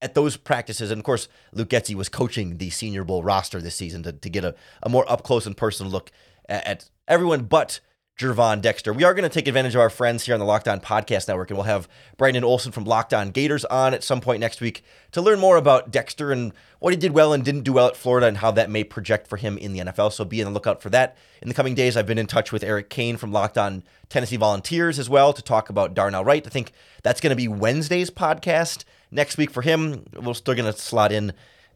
at 0.01 0.13
those 0.13 0.37
practices. 0.37 0.91
And 0.91 0.99
of 0.99 1.05
course, 1.05 1.27
Luke 1.51 1.69
Getsy 1.69 1.95
was 1.95 2.09
coaching 2.09 2.57
the 2.57 2.69
Senior 2.69 3.03
Bowl 3.03 3.23
roster 3.23 3.61
this 3.61 3.75
season 3.75 4.03
to, 4.03 4.13
to 4.13 4.29
get 4.29 4.45
a, 4.45 4.55
a 4.83 4.89
more 4.89 5.09
up 5.11 5.23
close 5.23 5.45
and 5.45 5.57
personal 5.57 5.91
look 5.91 6.11
at, 6.47 6.65
at 6.65 6.89
everyone 7.07 7.43
but 7.43 7.79
Gervon 8.17 8.61
Dexter. 8.61 8.93
We 8.93 9.03
are 9.03 9.13
going 9.13 9.29
to 9.29 9.33
take 9.33 9.47
advantage 9.47 9.75
of 9.75 9.81
our 9.81 9.91
friends 9.91 10.25
here 10.25 10.33
on 10.33 10.39
the 10.39 10.45
Locked 10.45 10.67
On 10.67 10.79
Podcast 10.79 11.27
Network, 11.27 11.51
and 11.51 11.57
we'll 11.57 11.65
have 11.65 11.87
Brandon 12.17 12.43
Olson 12.43 12.71
from 12.71 12.83
Locked 12.83 13.13
On 13.13 13.29
Gators 13.29 13.63
on 13.65 13.93
at 13.93 14.03
some 14.03 14.21
point 14.21 14.39
next 14.39 14.59
week 14.59 14.83
to 15.11 15.21
learn 15.21 15.39
more 15.39 15.55
about 15.55 15.91
Dexter 15.91 16.31
and 16.31 16.51
what 16.79 16.91
he 16.91 16.97
did 16.97 17.11
well 17.11 17.31
and 17.31 17.45
didn't 17.45 17.61
do 17.61 17.73
well 17.73 17.87
at 17.87 17.95
Florida 17.95 18.25
and 18.25 18.37
how 18.37 18.49
that 18.49 18.71
may 18.71 18.83
project 18.83 19.27
for 19.27 19.37
him 19.37 19.55
in 19.59 19.71
the 19.71 19.79
NFL. 19.81 20.11
So 20.11 20.25
be 20.25 20.41
on 20.41 20.51
the 20.51 20.53
lookout 20.53 20.81
for 20.81 20.89
that. 20.89 21.15
In 21.43 21.47
the 21.47 21.53
coming 21.53 21.75
days, 21.75 21.95
I've 21.95 22.07
been 22.07 22.17
in 22.17 22.25
touch 22.25 22.51
with 22.51 22.63
Eric 22.63 22.89
Kane 22.89 23.17
from 23.17 23.31
Locked 23.31 23.57
On 23.59 23.83
Tennessee 24.09 24.37
Volunteers 24.37 24.97
as 24.97 25.11
well 25.11 25.31
to 25.31 25.43
talk 25.43 25.69
about 25.69 25.93
Darnell 25.93 26.25
Wright. 26.25 26.45
I 26.45 26.49
think 26.49 26.71
that's 27.03 27.21
going 27.21 27.29
to 27.29 27.35
be 27.35 27.47
Wednesday's 27.47 28.09
podcast 28.09 28.83
next 29.11 29.37
week 29.37 29.51
for 29.51 29.61
him. 29.61 30.05
We're 30.19 30.33
still 30.33 30.55
going 30.55 30.73
to 30.73 30.79
slot 30.79 31.11
in 31.11 31.33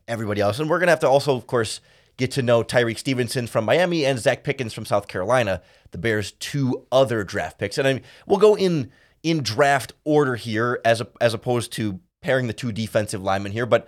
everybody 0.08 0.42
else. 0.42 0.58
And 0.60 0.68
we're 0.72 0.80
going 0.80 0.88
to 0.88 0.94
have 0.94 1.02
to 1.02 1.08
also, 1.08 1.36
of 1.36 1.46
course, 1.46 1.82
get 2.22 2.32
to 2.32 2.42
know 2.42 2.64
Tyrique 2.64 3.00
Stevenson 3.00 3.48
from 3.48 3.66
Miami 3.66 4.06
and 4.06 4.20
Zacch 4.20 4.44
Pickens 4.44 4.74
from 4.74 4.86
South 4.86 5.08
Carolina, 5.08 5.62
the 5.90 5.98
Bears' 5.98 6.32
two 6.34 6.86
other 6.92 7.24
draft 7.24 7.58
picks. 7.58 7.78
And 7.78 7.88
I 7.88 7.94
mean, 7.94 8.04
we'll 8.26 8.40
go 8.40 8.56
in 8.56 8.92
in 9.24 9.42
draft 9.44 9.94
order 10.04 10.36
here 10.36 10.80
as 10.86 11.02
a, 11.02 11.08
as 11.20 11.34
opposed 11.34 11.72
to 11.74 12.00
pairing 12.22 12.48
the 12.48 12.54
two 12.54 12.72
defensive 12.72 13.22
linemen 13.24 13.52
here. 13.52 13.66
But 13.66 13.88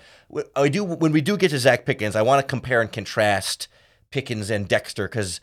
I 0.56 0.68
do 0.68 0.84
when 0.84 1.12
we 1.12 1.22
do 1.22 1.38
get 1.38 1.50
to 1.50 1.58
Zacch 1.58 1.86
Pickens, 1.86 2.16
I 2.16 2.24
want 2.24 2.42
to 2.42 2.48
compare 2.48 2.82
and 2.82 2.92
contrast 2.92 3.68
Pickens 4.12 4.50
and 4.50 4.68
Dexter 4.68 5.08
because 5.08 5.40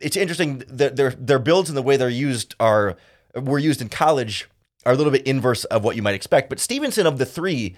it's 0.00 0.16
interesting 0.16 0.62
that 0.68 0.96
their 0.96 1.10
their 1.10 1.38
builds 1.38 1.68
and 1.68 1.76
the 1.76 1.82
way 1.82 1.96
they're 1.96 2.08
used 2.08 2.54
are 2.58 2.96
were 3.34 3.58
used 3.58 3.82
in 3.82 3.88
college 3.88 4.48
are 4.84 4.92
a 4.92 4.96
little 4.96 5.12
bit 5.12 5.26
inverse 5.26 5.64
of 5.64 5.84
what 5.84 5.96
you 5.96 6.02
might 6.02 6.14
expect. 6.14 6.48
But 6.48 6.60
Stevenson 6.60 7.06
of 7.06 7.18
the 7.18 7.26
three 7.26 7.76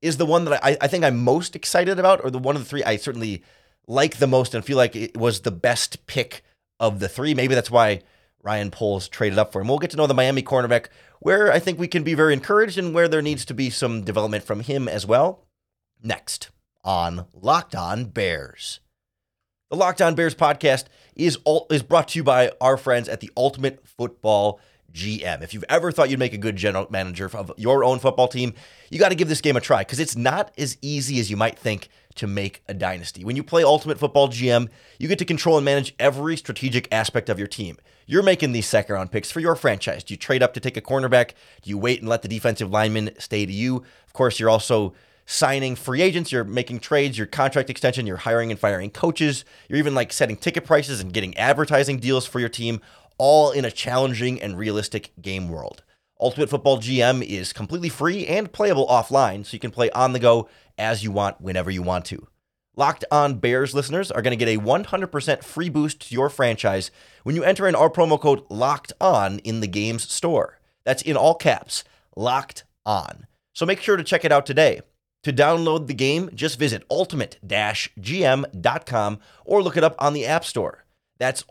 is 0.00 0.16
the 0.16 0.26
one 0.26 0.44
that 0.44 0.64
I, 0.64 0.76
I 0.80 0.86
think 0.86 1.04
I'm 1.04 1.18
most 1.18 1.56
excited 1.56 1.98
about, 1.98 2.24
or 2.24 2.30
the 2.30 2.38
one 2.38 2.54
of 2.54 2.62
the 2.62 2.68
three 2.68 2.84
I 2.84 2.96
certainly 2.96 3.42
like 3.88 4.18
the 4.18 4.26
most 4.26 4.54
and 4.54 4.64
feel 4.64 4.76
like 4.76 4.96
it 4.96 5.16
was 5.16 5.40
the 5.40 5.50
best 5.50 6.06
pick 6.06 6.42
of 6.80 7.00
the 7.00 7.08
three. 7.08 7.34
Maybe 7.34 7.54
that's 7.54 7.70
why 7.70 8.02
Ryan 8.42 8.70
Poles 8.70 9.08
traded 9.08 9.38
up 9.38 9.52
for 9.52 9.60
him. 9.60 9.68
We'll 9.68 9.78
get 9.78 9.90
to 9.90 9.96
know 9.96 10.06
the 10.06 10.14
Miami 10.14 10.42
cornerback, 10.42 10.86
where 11.20 11.52
I 11.52 11.58
think 11.58 11.78
we 11.78 11.88
can 11.88 12.02
be 12.02 12.14
very 12.14 12.32
encouraged 12.32 12.78
and 12.78 12.94
where 12.94 13.08
there 13.08 13.22
needs 13.22 13.44
to 13.46 13.54
be 13.54 13.70
some 13.70 14.02
development 14.02 14.44
from 14.44 14.60
him 14.60 14.88
as 14.88 15.06
well. 15.06 15.46
Next 16.02 16.50
on 16.84 17.26
Locked 17.34 17.74
On 17.74 18.04
Bears. 18.04 18.80
The 19.70 19.76
Locked 19.76 20.00
On 20.00 20.14
Bears 20.14 20.34
podcast 20.34 20.84
is 21.16 21.38
all, 21.44 21.66
is 21.70 21.82
brought 21.82 22.08
to 22.08 22.18
you 22.18 22.22
by 22.22 22.52
our 22.60 22.76
friends 22.76 23.08
at 23.08 23.20
the 23.20 23.30
Ultimate 23.36 23.84
Football 23.84 24.60
GM. 24.92 25.42
If 25.42 25.54
you've 25.54 25.64
ever 25.68 25.92
thought 25.92 26.10
you'd 26.10 26.18
make 26.18 26.32
a 26.32 26.38
good 26.38 26.56
general 26.56 26.86
manager 26.90 27.30
of 27.34 27.52
your 27.56 27.84
own 27.84 27.98
football 27.98 28.28
team, 28.28 28.54
you 28.90 28.98
got 28.98 29.10
to 29.10 29.14
give 29.14 29.28
this 29.28 29.40
game 29.40 29.56
a 29.56 29.60
try 29.60 29.80
because 29.80 30.00
it's 30.00 30.16
not 30.16 30.52
as 30.56 30.78
easy 30.80 31.20
as 31.20 31.30
you 31.30 31.36
might 31.36 31.58
think 31.58 31.88
to 32.16 32.26
make 32.26 32.62
a 32.66 32.74
dynasty. 32.74 33.24
When 33.24 33.36
you 33.36 33.42
play 33.42 33.62
Ultimate 33.62 33.98
Football 33.98 34.28
GM, 34.28 34.68
you 34.98 35.06
get 35.06 35.18
to 35.18 35.24
control 35.24 35.56
and 35.58 35.64
manage 35.64 35.94
every 35.98 36.36
strategic 36.36 36.92
aspect 36.92 37.28
of 37.28 37.38
your 37.38 37.48
team. 37.48 37.76
You're 38.06 38.22
making 38.22 38.52
these 38.52 38.66
second 38.66 38.94
round 38.94 39.12
picks 39.12 39.30
for 39.30 39.40
your 39.40 39.54
franchise. 39.54 40.02
Do 40.02 40.14
you 40.14 40.18
trade 40.18 40.42
up 40.42 40.54
to 40.54 40.60
take 40.60 40.76
a 40.76 40.80
cornerback? 40.80 41.32
Do 41.62 41.70
you 41.70 41.78
wait 41.78 42.00
and 42.00 42.08
let 42.08 42.22
the 42.22 42.28
defensive 42.28 42.70
lineman 42.70 43.10
stay 43.18 43.44
to 43.44 43.52
you? 43.52 43.84
Of 44.06 44.12
course, 44.12 44.40
you're 44.40 44.50
also 44.50 44.94
signing 45.26 45.74
free 45.74 46.00
agents, 46.00 46.30
you're 46.30 46.44
making 46.44 46.78
trades, 46.78 47.18
your 47.18 47.26
contract 47.26 47.68
extension, 47.68 48.06
you're 48.06 48.16
hiring 48.16 48.52
and 48.52 48.60
firing 48.60 48.90
coaches, 48.90 49.44
you're 49.68 49.78
even 49.78 49.94
like 49.94 50.12
setting 50.12 50.36
ticket 50.36 50.64
prices 50.64 51.00
and 51.00 51.12
getting 51.12 51.36
advertising 51.36 51.98
deals 51.98 52.24
for 52.24 52.38
your 52.38 52.48
team 52.48 52.80
all 53.18 53.50
in 53.50 53.64
a 53.64 53.70
challenging 53.70 54.40
and 54.40 54.58
realistic 54.58 55.12
game 55.20 55.48
world. 55.48 55.82
Ultimate 56.20 56.48
Football 56.48 56.78
GM 56.78 57.22
is 57.22 57.52
completely 57.52 57.88
free 57.88 58.26
and 58.26 58.52
playable 58.52 58.86
offline, 58.86 59.44
so 59.44 59.52
you 59.52 59.58
can 59.58 59.70
play 59.70 59.90
on 59.90 60.12
the 60.12 60.18
go 60.18 60.48
as 60.78 61.04
you 61.04 61.10
want 61.10 61.40
whenever 61.40 61.70
you 61.70 61.82
want 61.82 62.04
to. 62.06 62.26
Locked 62.74 63.04
on 63.10 63.38
Bears 63.38 63.74
listeners 63.74 64.10
are 64.10 64.22
going 64.22 64.38
to 64.38 64.44
get 64.44 64.54
a 64.54 64.60
100% 64.60 65.42
free 65.42 65.70
boost 65.70 66.08
to 66.08 66.14
your 66.14 66.28
franchise 66.28 66.90
when 67.22 67.34
you 67.34 67.42
enter 67.42 67.66
in 67.66 67.74
our 67.74 67.88
promo 67.88 68.20
code 68.20 68.42
LOCKED 68.50 68.92
ON 69.00 69.38
in 69.40 69.60
the 69.60 69.66
game's 69.66 70.10
store. 70.10 70.58
That's 70.84 71.02
in 71.02 71.16
all 71.16 71.34
caps, 71.34 71.84
LOCKED 72.16 72.64
ON. 72.84 73.26
So 73.54 73.64
make 73.64 73.80
sure 73.80 73.96
to 73.96 74.04
check 74.04 74.26
it 74.26 74.32
out 74.32 74.44
today. 74.44 74.82
To 75.22 75.32
download 75.32 75.86
the 75.86 75.94
game, 75.94 76.28
just 76.34 76.58
visit 76.58 76.84
ultimate-gm.com 76.90 79.18
or 79.44 79.62
look 79.62 79.76
it 79.76 79.84
up 79.84 79.94
on 79.98 80.12
the 80.12 80.26
App 80.26 80.44
Store. 80.44 80.84
That's 81.18 81.44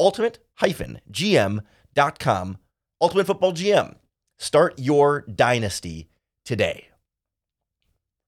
ultimate-gm.com. 0.62 2.58
Ultimate 3.02 3.28
Football 3.28 3.54
GM. 3.54 3.96
Start 4.38 4.80
your 4.80 5.22
dynasty 5.22 6.10
today. 6.44 6.90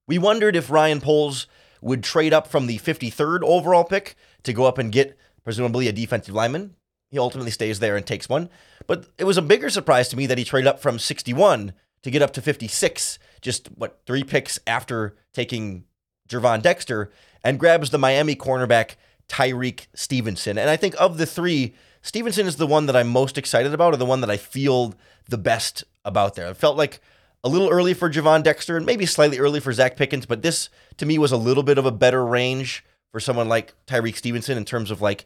We 0.07 0.17
wondered 0.17 0.55
if 0.55 0.69
Ryan 0.69 1.01
Poles 1.01 1.47
would 1.81 2.03
trade 2.03 2.33
up 2.33 2.47
from 2.47 2.67
the 2.67 2.77
53rd 2.79 3.43
overall 3.43 3.83
pick 3.83 4.15
to 4.43 4.53
go 4.53 4.65
up 4.65 4.77
and 4.77 4.91
get 4.91 5.17
presumably 5.43 5.87
a 5.87 5.93
defensive 5.93 6.33
lineman. 6.33 6.75
He 7.09 7.19
ultimately 7.19 7.51
stays 7.51 7.79
there 7.79 7.95
and 7.95 8.05
takes 8.05 8.27
one. 8.27 8.49
But 8.85 9.07
it 9.17 9.23
was 9.23 9.37
a 9.37 9.41
bigger 9.41 9.69
surprise 9.69 10.09
to 10.09 10.17
me 10.17 10.25
that 10.27 10.37
he 10.37 10.43
traded 10.43 10.67
up 10.67 10.79
from 10.79 10.99
61 10.99 11.73
to 12.03 12.11
get 12.11 12.21
up 12.21 12.31
to 12.33 12.41
56, 12.41 13.19
just 13.41 13.67
what, 13.75 14.01
three 14.05 14.23
picks 14.23 14.59
after 14.67 15.15
taking 15.33 15.85
Gervon 16.29 16.61
Dexter, 16.61 17.11
and 17.43 17.59
grabs 17.59 17.89
the 17.89 17.97
Miami 17.97 18.35
cornerback 18.35 18.95
Tyrique 19.29 19.87
Stevenson. 19.93 20.57
And 20.57 20.69
I 20.69 20.77
think 20.77 20.95
of 20.99 21.17
the 21.17 21.25
three, 21.25 21.75
Stevenson 22.01 22.47
is 22.47 22.55
the 22.57 22.67
one 22.67 22.85
that 22.85 22.95
I'm 22.95 23.09
most 23.09 23.37
excited 23.37 23.73
about, 23.73 23.93
or 23.93 23.97
the 23.97 24.05
one 24.05 24.21
that 24.21 24.29
I 24.29 24.37
feel 24.37 24.95
the 25.27 25.37
best 25.37 25.83
about 26.05 26.35
there. 26.35 26.47
It 26.47 26.57
felt 26.57 26.77
like 26.77 27.01
a 27.43 27.49
little 27.49 27.69
early 27.69 27.93
for 27.93 28.09
Gervon 28.09 28.43
Dexter 28.43 28.77
and 28.77 28.85
maybe 28.85 29.05
slightly 29.05 29.39
early 29.39 29.59
for 29.59 29.71
Zacch 29.71 29.95
Pickens, 29.95 30.25
but 30.25 30.41
this 30.41 30.69
to 30.97 31.05
me 31.05 31.17
was 31.17 31.31
a 31.31 31.37
little 31.37 31.63
bit 31.63 31.77
of 31.77 31.85
a 31.85 31.91
better 31.91 32.25
range 32.25 32.83
for 33.11 33.19
someone 33.19 33.47
like 33.47 33.73
Tyrique 33.85 34.17
Stevenson 34.17 34.57
in 34.57 34.65
terms 34.65 34.91
of 34.91 35.01
like 35.01 35.25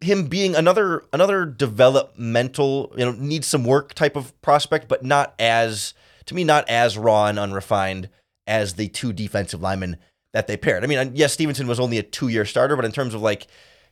him 0.00 0.26
being 0.26 0.54
another 0.54 1.04
another 1.12 1.44
developmental, 1.46 2.92
you 2.96 3.04
know, 3.04 3.12
needs 3.12 3.46
some 3.46 3.64
work 3.64 3.94
type 3.94 4.16
of 4.16 4.40
prospect, 4.42 4.88
but 4.88 5.04
not 5.04 5.34
as 5.38 5.94
to 6.26 6.34
me 6.34 6.44
not 6.44 6.68
as 6.68 6.98
raw 6.98 7.26
and 7.26 7.38
unrefined 7.38 8.08
as 8.46 8.74
the 8.74 8.88
two 8.88 9.12
defensive 9.12 9.62
linemen 9.62 9.96
that 10.32 10.46
they 10.46 10.56
paired. 10.56 10.82
I 10.82 10.86
mean, 10.86 11.12
yes, 11.14 11.32
Stevenson 11.32 11.66
was 11.66 11.78
only 11.78 11.98
a 11.98 12.02
two 12.02 12.28
year 12.28 12.44
starter, 12.44 12.76
but 12.76 12.84
in 12.84 12.92
terms 12.92 13.14
of 13.14 13.22
like, 13.22 13.46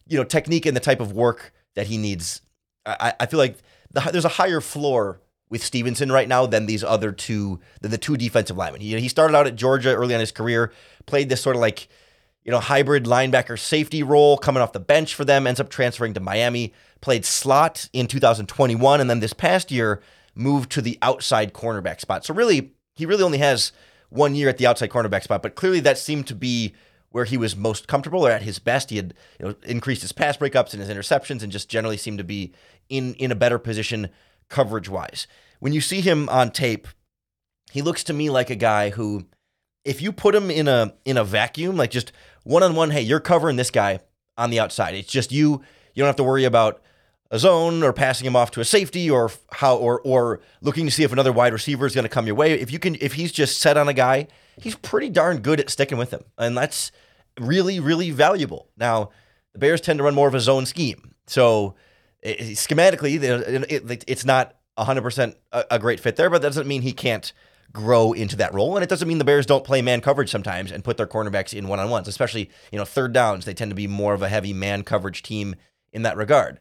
you 0.07 0.17
know, 0.17 0.25
technique 0.25 0.67
and 0.67 0.77
the 0.77 0.81
type 0.81 1.01
of 1.01 1.13
work 1.13 1.53
that 1.75 1.87
he 1.87 1.99
needs, 1.99 2.41
I, 2.85 3.15
I 3.21 3.27
feel 3.27 3.39
like 3.39 3.59
the, 3.93 4.01
there's 4.01 4.25
a 4.25 4.29
higher 4.29 4.61
floor 4.61 5.21
with 5.51 5.63
Stevenson 5.63 6.11
right 6.11 6.29
now 6.29 6.47
than 6.47 6.67
these 6.67 6.85
other 6.85 7.13
two, 7.13 7.61
than 7.81 7.91
the 7.91 7.99
two 7.99 8.17
defensive 8.17 8.57
linemen. 8.57 8.81
He, 8.81 8.99
he 9.01 9.09
started 9.09 9.37
out 9.37 9.47
at 9.47 9.57
Georgia 9.57 9.95
early 9.95 10.15
on 10.15 10.21
his 10.21 10.33
career, 10.33 10.73
played 11.07 11.29
this 11.29 11.43
sort 11.43 11.57
of 11.57 11.61
like, 11.61 11.89
you 12.45 12.53
know, 12.53 12.61
hybrid 12.61 13.05
linebacker 13.05 13.59
safety 13.59 14.03
role 14.03 14.39
coming 14.39 14.63
off 14.63 14.73
the 14.73 14.81
bench 14.81 15.15
for 15.15 15.25
them, 15.25 15.47
ends 15.47 15.61
up 15.61 15.69
transferring 15.69 16.15
to 16.15 16.21
Miami, 16.21 16.73
played 17.01 17.25
slot 17.25 17.89
in 17.93 18.07
2021, 18.07 19.01
and 19.01 19.11
then 19.11 19.21
this 19.21 19.33
past 19.33 19.71
year 19.71 20.01
moved 20.35 20.71
to 20.71 20.81
the 20.81 20.99
outside 21.03 21.53
cornerback 21.53 22.01
spot. 22.01 22.25
So 22.25 22.33
really, 22.33 22.73
he 22.95 23.05
really 23.05 23.23
only 23.23 23.39
has 23.39 23.73
one 24.11 24.35
year 24.35 24.49
at 24.49 24.59
the 24.59 24.67
outside 24.67 24.91
cornerback 24.91 25.23
spot, 25.23 25.43
but 25.43 25.55
clearly 25.55 25.81
that 25.81 25.99
seemed 25.99 26.27
to 26.27 26.35
be 26.35 26.75
where 27.11 27.25
he 27.25 27.37
was 27.37 27.57
most 27.57 27.89
comfortable 27.89 28.27
or 28.27 28.31
at 28.31 28.43
his 28.43 28.59
best. 28.59 28.91
He 28.91 28.97
had 28.97 29.15
you 29.39 29.47
know, 29.47 29.55
increased 29.65 30.03
his 30.03 30.13
pass 30.13 30.37
breakups 30.37 30.73
and 30.73 30.83
his 30.83 30.91
interceptions 30.91 31.43
and 31.43 31.51
just 31.51 31.69
generally 31.69 31.97
seemed 31.97 32.19
to 32.19 32.25
be 32.25 32.53
in, 32.89 33.15
in 33.15 33.33
a 33.33 33.37
better 33.37 33.59
position 33.59 34.11
coverage 34.49 34.89
wise. 34.89 35.27
When 35.59 35.73
you 35.73 35.81
see 35.81 36.01
him 36.01 36.29
on 36.29 36.51
tape, 36.51 36.87
he 37.73 37.83
looks 37.83 38.05
to 38.05 38.13
me 38.13 38.31
like 38.31 38.51
a 38.51 38.57
guy 38.57 38.91
who, 38.91 39.27
if 39.85 40.03
you 40.03 40.13
put 40.13 40.35
him 40.35 40.51
in 40.51 40.69
a 40.69 40.95
in 41.05 41.17
a 41.17 41.25
vacuum, 41.25 41.77
like 41.77 41.91
just 41.91 42.13
one 42.43 42.63
on 42.63 42.75
one, 42.75 42.91
hey, 42.91 43.03
you're 43.03 43.21
covering 43.21 43.57
this 43.57 43.71
guy 43.71 44.01
on 44.37 44.51
the 44.51 44.61
outside. 44.61 44.95
It's 44.95 45.11
just 45.11 45.33
you. 45.33 45.63
You 45.95 46.03
don't 46.03 46.07
have 46.09 46.17
to 46.17 46.25
worry 46.25 46.45
about 46.45 46.83
a 47.31 47.39
zone 47.39 47.83
or 47.83 47.93
passing 47.93 48.27
him 48.27 48.35
off 48.35 48.51
to 48.53 48.61
a 48.61 48.65
safety 48.65 49.09
or 49.11 49.31
how 49.53 49.77
or 49.77 50.01
or 50.01 50.41
looking 50.61 50.87
to 50.87 50.91
see 50.91 51.05
if 51.05 51.13
another 51.13 51.33
wide 51.33 51.53
receiver 51.53 51.87
is 51.87 51.95
going 51.95 52.05
to 52.05 52.09
come 52.09 52.27
your 52.27 52.35
way. 52.35 52.53
If 52.53 52.73
you 52.73 52.79
can, 52.79 52.97
if 53.01 53.15
he's 53.15 53.33
just 53.33 53.61
set 53.61 53.77
on 53.77 53.89
a 53.89 53.93
guy, 53.93 54.27
he's 54.61 54.75
pretty 54.77 55.11
darn 55.11 55.39
good 55.39 55.61
at 55.61 55.71
sticking 55.71 55.99
with 55.99 56.11
him, 56.11 56.25
and 56.39 56.57
that's 56.57 56.91
really 57.39 57.79
really 57.81 58.11
valuable. 58.11 58.69
Now, 58.77 59.11
the 59.53 59.59
Bears 59.59 59.81
tend 59.81 59.99
to 59.99 60.05
run 60.05 60.15
more 60.15 60.29
of 60.29 60.35
a 60.35 60.41
zone 60.41 60.67
scheme, 60.67 61.15
so 61.27 61.75
eh, 62.23 62.31
eh, 62.31 62.35
it, 62.39 62.57
schematically, 62.57 63.23
it, 63.23 63.91
it, 63.91 64.05
it's 64.07 64.25
not 64.25 64.57
100% 64.77 65.35
a, 65.53 65.65
a 65.73 65.79
great 65.79 66.01
fit 66.01 66.17
there, 66.17 66.31
but 66.31 66.43
that 66.43 66.49
doesn't 66.49 66.67
mean 66.67 66.83
he 66.83 66.93
can't 66.93 67.33
grow 67.73 68.13
into 68.13 68.37
that 68.37 68.53
role. 68.53 68.77
And 68.77 68.83
it 68.83 68.89
doesn't 68.89 69.07
mean 69.07 69.19
the 69.19 69.25
Bears 69.25 69.47
don't 69.47 69.65
play 69.65 69.83
man 69.83 70.01
coverage 70.01 70.31
sometimes 70.31 70.73
and 70.73 70.83
put 70.83 70.97
their 70.97 71.07
cornerbacks 71.07 71.55
in 71.55 71.69
one 71.69 71.79
on 71.79 71.91
ones, 71.91 72.09
especially, 72.09 72.51
you 72.73 72.79
know, 72.79 72.85
third 72.85 73.13
downs. 73.13 73.45
They 73.45 73.55
tend 73.55 73.71
to 73.71 73.77
be 73.77 73.87
more 73.87 74.15
of 74.15 74.23
a 74.23 74.29
heavy 74.29 74.53
man 74.53 74.83
coverage 74.83 75.23
team 75.23 75.55
in 75.93 76.03
that 76.03 76.17
regard. 76.17 76.59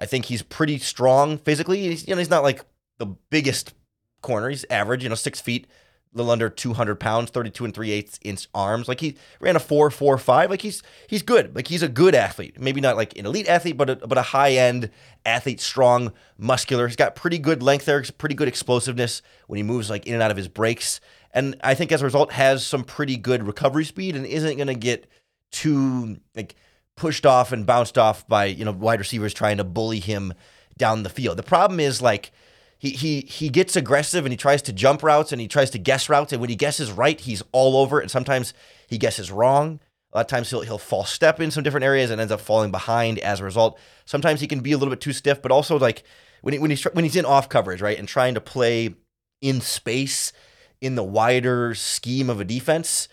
I 0.00 0.06
think 0.06 0.26
he's 0.26 0.42
pretty 0.42 0.78
strong 0.78 1.38
physically. 1.38 1.80
He's, 1.82 2.06
you 2.06 2.14
know, 2.14 2.18
he's 2.18 2.30
not 2.30 2.42
like 2.42 2.64
the 2.98 3.06
biggest 3.06 3.74
corner. 4.22 4.48
He's 4.48 4.64
average, 4.70 5.02
you 5.02 5.08
know, 5.08 5.14
six 5.14 5.40
feet, 5.40 5.66
a 6.14 6.16
little 6.16 6.32
under 6.32 6.48
200 6.48 6.96
pounds, 6.96 7.30
32 7.30 7.64
and 7.64 7.74
3 7.74 7.90
eighths 7.90 8.18
inch 8.22 8.48
arms. 8.54 8.88
Like 8.88 9.00
he 9.00 9.16
ran 9.40 9.56
a 9.56 9.60
4 9.60 9.90
4 9.90 10.18
5. 10.18 10.50
Like 10.50 10.62
he's 10.62 10.82
he's 11.08 11.22
good. 11.22 11.54
Like 11.54 11.68
he's 11.68 11.82
a 11.82 11.88
good 11.88 12.14
athlete. 12.14 12.60
Maybe 12.60 12.80
not 12.80 12.96
like 12.96 13.16
an 13.18 13.26
elite 13.26 13.48
athlete, 13.48 13.76
but 13.76 13.90
a, 13.90 13.96
but 13.96 14.18
a 14.18 14.22
high 14.22 14.52
end 14.52 14.90
athlete, 15.24 15.60
strong, 15.60 16.12
muscular. 16.38 16.86
He's 16.86 16.96
got 16.96 17.14
pretty 17.14 17.38
good 17.38 17.62
length 17.62 17.84
there, 17.84 18.02
pretty 18.18 18.34
good 18.34 18.48
explosiveness 18.48 19.22
when 19.46 19.56
he 19.56 19.62
moves 19.62 19.90
like 19.90 20.06
in 20.06 20.14
and 20.14 20.22
out 20.22 20.30
of 20.30 20.36
his 20.36 20.48
breaks. 20.48 21.00
And 21.32 21.56
I 21.62 21.74
think 21.74 21.92
as 21.92 22.02
a 22.02 22.04
result 22.04 22.32
has 22.32 22.64
some 22.64 22.84
pretty 22.84 23.16
good 23.16 23.46
recovery 23.46 23.84
speed 23.84 24.16
and 24.16 24.26
isn't 24.26 24.56
going 24.56 24.66
to 24.66 24.74
get 24.74 25.06
too 25.50 26.18
like 26.34 26.54
pushed 26.96 27.26
off 27.26 27.52
and 27.52 27.66
bounced 27.66 27.98
off 27.98 28.26
by, 28.28 28.46
you 28.46 28.64
know, 28.64 28.72
wide 28.72 28.98
receivers 28.98 29.34
trying 29.34 29.56
to 29.56 29.64
bully 29.64 30.00
him 30.00 30.34
down 30.76 31.02
the 31.02 31.08
field. 31.08 31.36
The 31.36 31.42
problem 31.42 31.80
is 31.80 32.02
like 32.02 32.32
he 32.78 32.90
he 32.90 33.20
he 33.22 33.48
gets 33.48 33.76
aggressive 33.76 34.24
and 34.24 34.32
he 34.32 34.36
tries 34.36 34.62
to 34.62 34.72
jump 34.72 35.02
routes 35.02 35.32
and 35.32 35.40
he 35.40 35.48
tries 35.48 35.70
to 35.70 35.78
guess 35.78 36.08
routes 36.08 36.32
and 36.32 36.40
when 36.40 36.50
he 36.50 36.56
guesses 36.56 36.90
right, 36.90 37.20
he's 37.20 37.42
all 37.52 37.76
over. 37.76 38.00
And 38.00 38.10
sometimes 38.10 38.54
he 38.88 38.98
guesses 38.98 39.30
wrong. 39.30 39.80
A 40.12 40.18
lot 40.18 40.20
of 40.22 40.26
times 40.26 40.50
he'll 40.50 40.62
he'll 40.62 40.78
false 40.78 41.10
step 41.10 41.40
in 41.40 41.50
some 41.50 41.62
different 41.62 41.84
areas 41.84 42.10
and 42.10 42.20
ends 42.20 42.32
up 42.32 42.40
falling 42.40 42.70
behind 42.70 43.18
as 43.20 43.40
a 43.40 43.44
result. 43.44 43.78
Sometimes 44.04 44.40
he 44.40 44.46
can 44.46 44.60
be 44.60 44.72
a 44.72 44.78
little 44.78 44.92
bit 44.92 45.00
too 45.00 45.12
stiff, 45.12 45.40
but 45.40 45.52
also 45.52 45.78
like 45.78 46.02
when 46.42 46.52
he, 46.52 46.58
when 46.58 46.70
he's 46.70 46.84
when 46.84 47.04
he's 47.04 47.16
in 47.16 47.24
off 47.24 47.48
coverage, 47.48 47.80
right, 47.80 47.98
and 47.98 48.06
trying 48.06 48.34
to 48.34 48.40
play 48.40 48.94
in 49.40 49.60
space 49.60 50.32
in 50.80 50.96
the 50.96 51.04
wider 51.04 51.74
scheme 51.74 52.28
of 52.28 52.40
a 52.40 52.44
defense, 52.44 53.08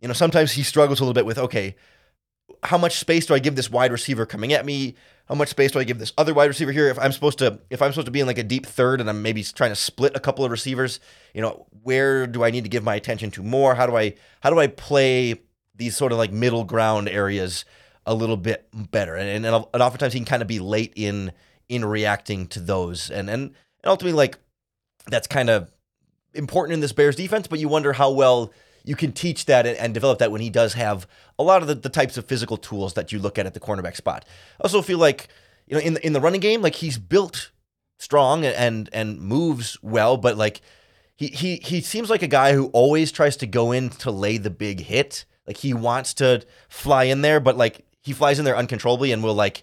you 0.00 0.08
know, 0.08 0.14
sometimes 0.14 0.52
he 0.52 0.62
struggles 0.62 1.00
a 1.00 1.02
little 1.02 1.14
bit 1.14 1.26
with 1.26 1.36
okay, 1.36 1.76
how 2.62 2.78
much 2.78 2.98
space 2.98 3.26
do 3.26 3.34
I 3.34 3.38
give 3.38 3.56
this 3.56 3.70
wide 3.70 3.92
receiver 3.92 4.26
coming 4.26 4.52
at 4.52 4.64
me? 4.64 4.94
how 5.30 5.36
much 5.36 5.50
space 5.50 5.70
do 5.70 5.78
I 5.78 5.84
give 5.84 6.00
this 6.00 6.12
other 6.18 6.34
wide 6.34 6.46
receiver 6.46 6.72
here? 6.72 6.88
If 6.88 6.98
I'm 6.98 7.12
supposed 7.12 7.38
to, 7.38 7.60
if 7.70 7.80
I'm 7.80 7.92
supposed 7.92 8.06
to 8.06 8.10
be 8.10 8.18
in 8.18 8.26
like 8.26 8.36
a 8.36 8.42
deep 8.42 8.66
third 8.66 9.00
and 9.00 9.08
I'm 9.08 9.22
maybe 9.22 9.44
trying 9.44 9.70
to 9.70 9.76
split 9.76 10.16
a 10.16 10.20
couple 10.20 10.44
of 10.44 10.50
receivers, 10.50 10.98
you 11.34 11.40
know, 11.40 11.66
where 11.84 12.26
do 12.26 12.42
I 12.42 12.50
need 12.50 12.64
to 12.64 12.68
give 12.68 12.82
my 12.82 12.96
attention 12.96 13.30
to 13.32 13.42
more? 13.44 13.76
How 13.76 13.86
do 13.86 13.96
I, 13.96 14.14
how 14.40 14.50
do 14.50 14.58
I 14.58 14.66
play 14.66 15.40
these 15.76 15.96
sort 15.96 16.10
of 16.10 16.18
like 16.18 16.32
middle 16.32 16.64
ground 16.64 17.08
areas 17.08 17.64
a 18.06 18.12
little 18.12 18.36
bit 18.36 18.66
better? 18.72 19.14
And, 19.14 19.46
and, 19.46 19.54
and 19.72 19.82
oftentimes 19.82 20.14
he 20.14 20.18
can 20.18 20.26
kind 20.26 20.42
of 20.42 20.48
be 20.48 20.58
late 20.58 20.94
in, 20.96 21.30
in 21.68 21.84
reacting 21.84 22.48
to 22.48 22.58
those. 22.58 23.08
And, 23.08 23.30
and, 23.30 23.42
and 23.42 23.54
ultimately 23.84 24.16
like 24.16 24.36
that's 25.06 25.28
kind 25.28 25.48
of 25.48 25.70
important 26.34 26.74
in 26.74 26.80
this 26.80 26.92
Bears 26.92 27.14
defense, 27.14 27.46
but 27.46 27.60
you 27.60 27.68
wonder 27.68 27.92
how 27.92 28.10
well 28.10 28.52
you 28.84 28.96
can 28.96 29.12
teach 29.12 29.46
that 29.46 29.66
and, 29.66 29.94
develop 29.94 30.18
that 30.18 30.32
when 30.32 30.40
he 30.40 30.50
does 30.50 30.74
have 30.74 31.06
a 31.38 31.42
lot 31.42 31.62
of 31.62 31.68
the, 31.68 31.74
the 31.74 31.88
types 31.88 32.16
of 32.16 32.24
physical 32.24 32.56
tools 32.56 32.94
that 32.94 33.12
you 33.12 33.18
look 33.18 33.38
at 33.38 33.46
at 33.46 33.54
the 33.54 33.60
cornerback 33.60 33.96
spot. 33.96 34.24
I 34.60 34.64
also 34.64 34.82
feel 34.82 34.98
like, 34.98 35.28
you 35.66 35.74
know, 35.74 35.80
in 35.80 35.94
the, 35.94 36.06
in 36.06 36.12
the 36.12 36.20
running 36.20 36.40
game, 36.40 36.62
like 36.62 36.76
he's 36.76 36.98
built 36.98 37.50
strong 37.98 38.44
and 38.44 38.88
and 38.92 39.20
moves 39.20 39.76
well, 39.82 40.16
but 40.16 40.36
like 40.36 40.60
he 41.16 41.26
he 41.28 41.56
he 41.56 41.80
seems 41.80 42.08
like 42.08 42.22
a 42.22 42.28
guy 42.28 42.54
who 42.54 42.66
always 42.68 43.12
tries 43.12 43.36
to 43.36 43.46
go 43.46 43.72
in 43.72 43.90
to 43.90 44.10
lay 44.10 44.38
the 44.38 44.50
big 44.50 44.80
hit. 44.80 45.26
Like 45.46 45.58
he 45.58 45.74
wants 45.74 46.14
to 46.14 46.44
fly 46.68 47.04
in 47.04 47.22
there, 47.22 47.40
but 47.40 47.56
like 47.56 47.84
he 48.00 48.12
flies 48.12 48.38
in 48.38 48.44
there 48.44 48.56
uncontrollably 48.56 49.12
and 49.12 49.22
will 49.22 49.34
like 49.34 49.62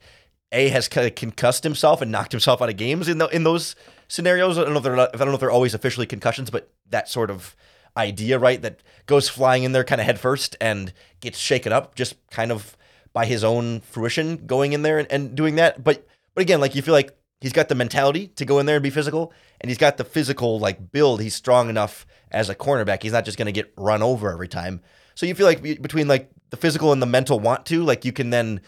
a 0.52 0.70
has 0.70 0.88
kind 0.88 1.08
of 1.08 1.16
concussed 1.16 1.64
himself 1.64 2.02
and 2.02 2.12
knocked 2.12 2.32
himself 2.32 2.62
out 2.62 2.70
of 2.70 2.78
games 2.78 3.08
in 3.08 3.18
the, 3.18 3.28
in 3.28 3.44
those 3.44 3.76
scenarios. 4.08 4.58
I 4.58 4.64
don't 4.64 4.74
know 4.74 4.78
if 4.78 4.84
they're 4.84 4.96
not, 4.96 5.14
I 5.14 5.18
don't 5.18 5.30
know 5.30 5.34
if 5.34 5.40
they're 5.40 5.52
always 5.52 5.74
officially 5.74 6.06
concussions, 6.06 6.50
but 6.50 6.72
that 6.90 7.10
sort 7.10 7.30
of 7.30 7.56
idea, 7.98 8.40
right? 8.40 8.62
That 8.62 8.82
goes 9.06 9.28
flying 9.28 9.64
in 9.64 9.72
there 9.72 9.84
kind 9.84 10.00
of 10.00 10.06
headfirst 10.06 10.56
and 10.62 10.94
gets 11.20 11.38
shaken 11.38 11.74
up 11.74 11.96
just 11.96 12.16
kind 12.30 12.52
of 12.52 12.78
by 13.14 13.26
his 13.26 13.44
own 13.44 13.82
fruition 13.82 14.46
going 14.46 14.74
in 14.74 14.84
there 14.84 15.00
and, 15.00 15.12
and 15.12 15.36
doing 15.36 15.56
that. 15.56 15.84
But 15.84 16.08
but 16.36 16.44
again, 16.44 16.62
like 16.62 16.76
you 16.76 16.82
feel 16.82 16.94
like 16.94 17.18
he's 17.42 17.54
got 17.54 17.68
the 17.68 17.76
mentality 17.76 18.28
to 18.28 18.46
go 18.46 18.60
in 18.60 18.66
there 18.66 18.76
and 18.76 18.84
be 18.84 18.90
physical, 18.90 19.34
and 19.60 19.70
he's 19.70 19.78
got 19.78 19.98
the 19.98 20.04
physical 20.04 20.60
like 20.60 20.92
build. 20.92 21.22
He's 21.22 21.36
strong 21.36 21.70
enough 21.70 22.06
as 22.32 22.50
a 22.50 22.56
cornerback. 22.56 23.02
He's 23.02 23.14
not 23.14 23.26
just 23.26 23.38
going 23.38 23.48
to 23.48 23.52
get 23.52 23.74
run 23.76 24.04
over 24.04 24.32
every 24.32 24.48
time. 24.48 24.82
So 25.16 25.26
you 25.26 25.34
feel 25.34 25.48
like 25.48 25.62
between 25.62 26.08
like 26.08 26.30
the 26.52 26.58
physical 26.58 26.92
and 26.92 27.02
the 27.02 27.08
mental 27.08 27.40
want 27.40 27.66
to, 27.68 27.84
like 27.84 28.06
you 28.06 28.14
can 28.14 28.30
then 28.30 28.62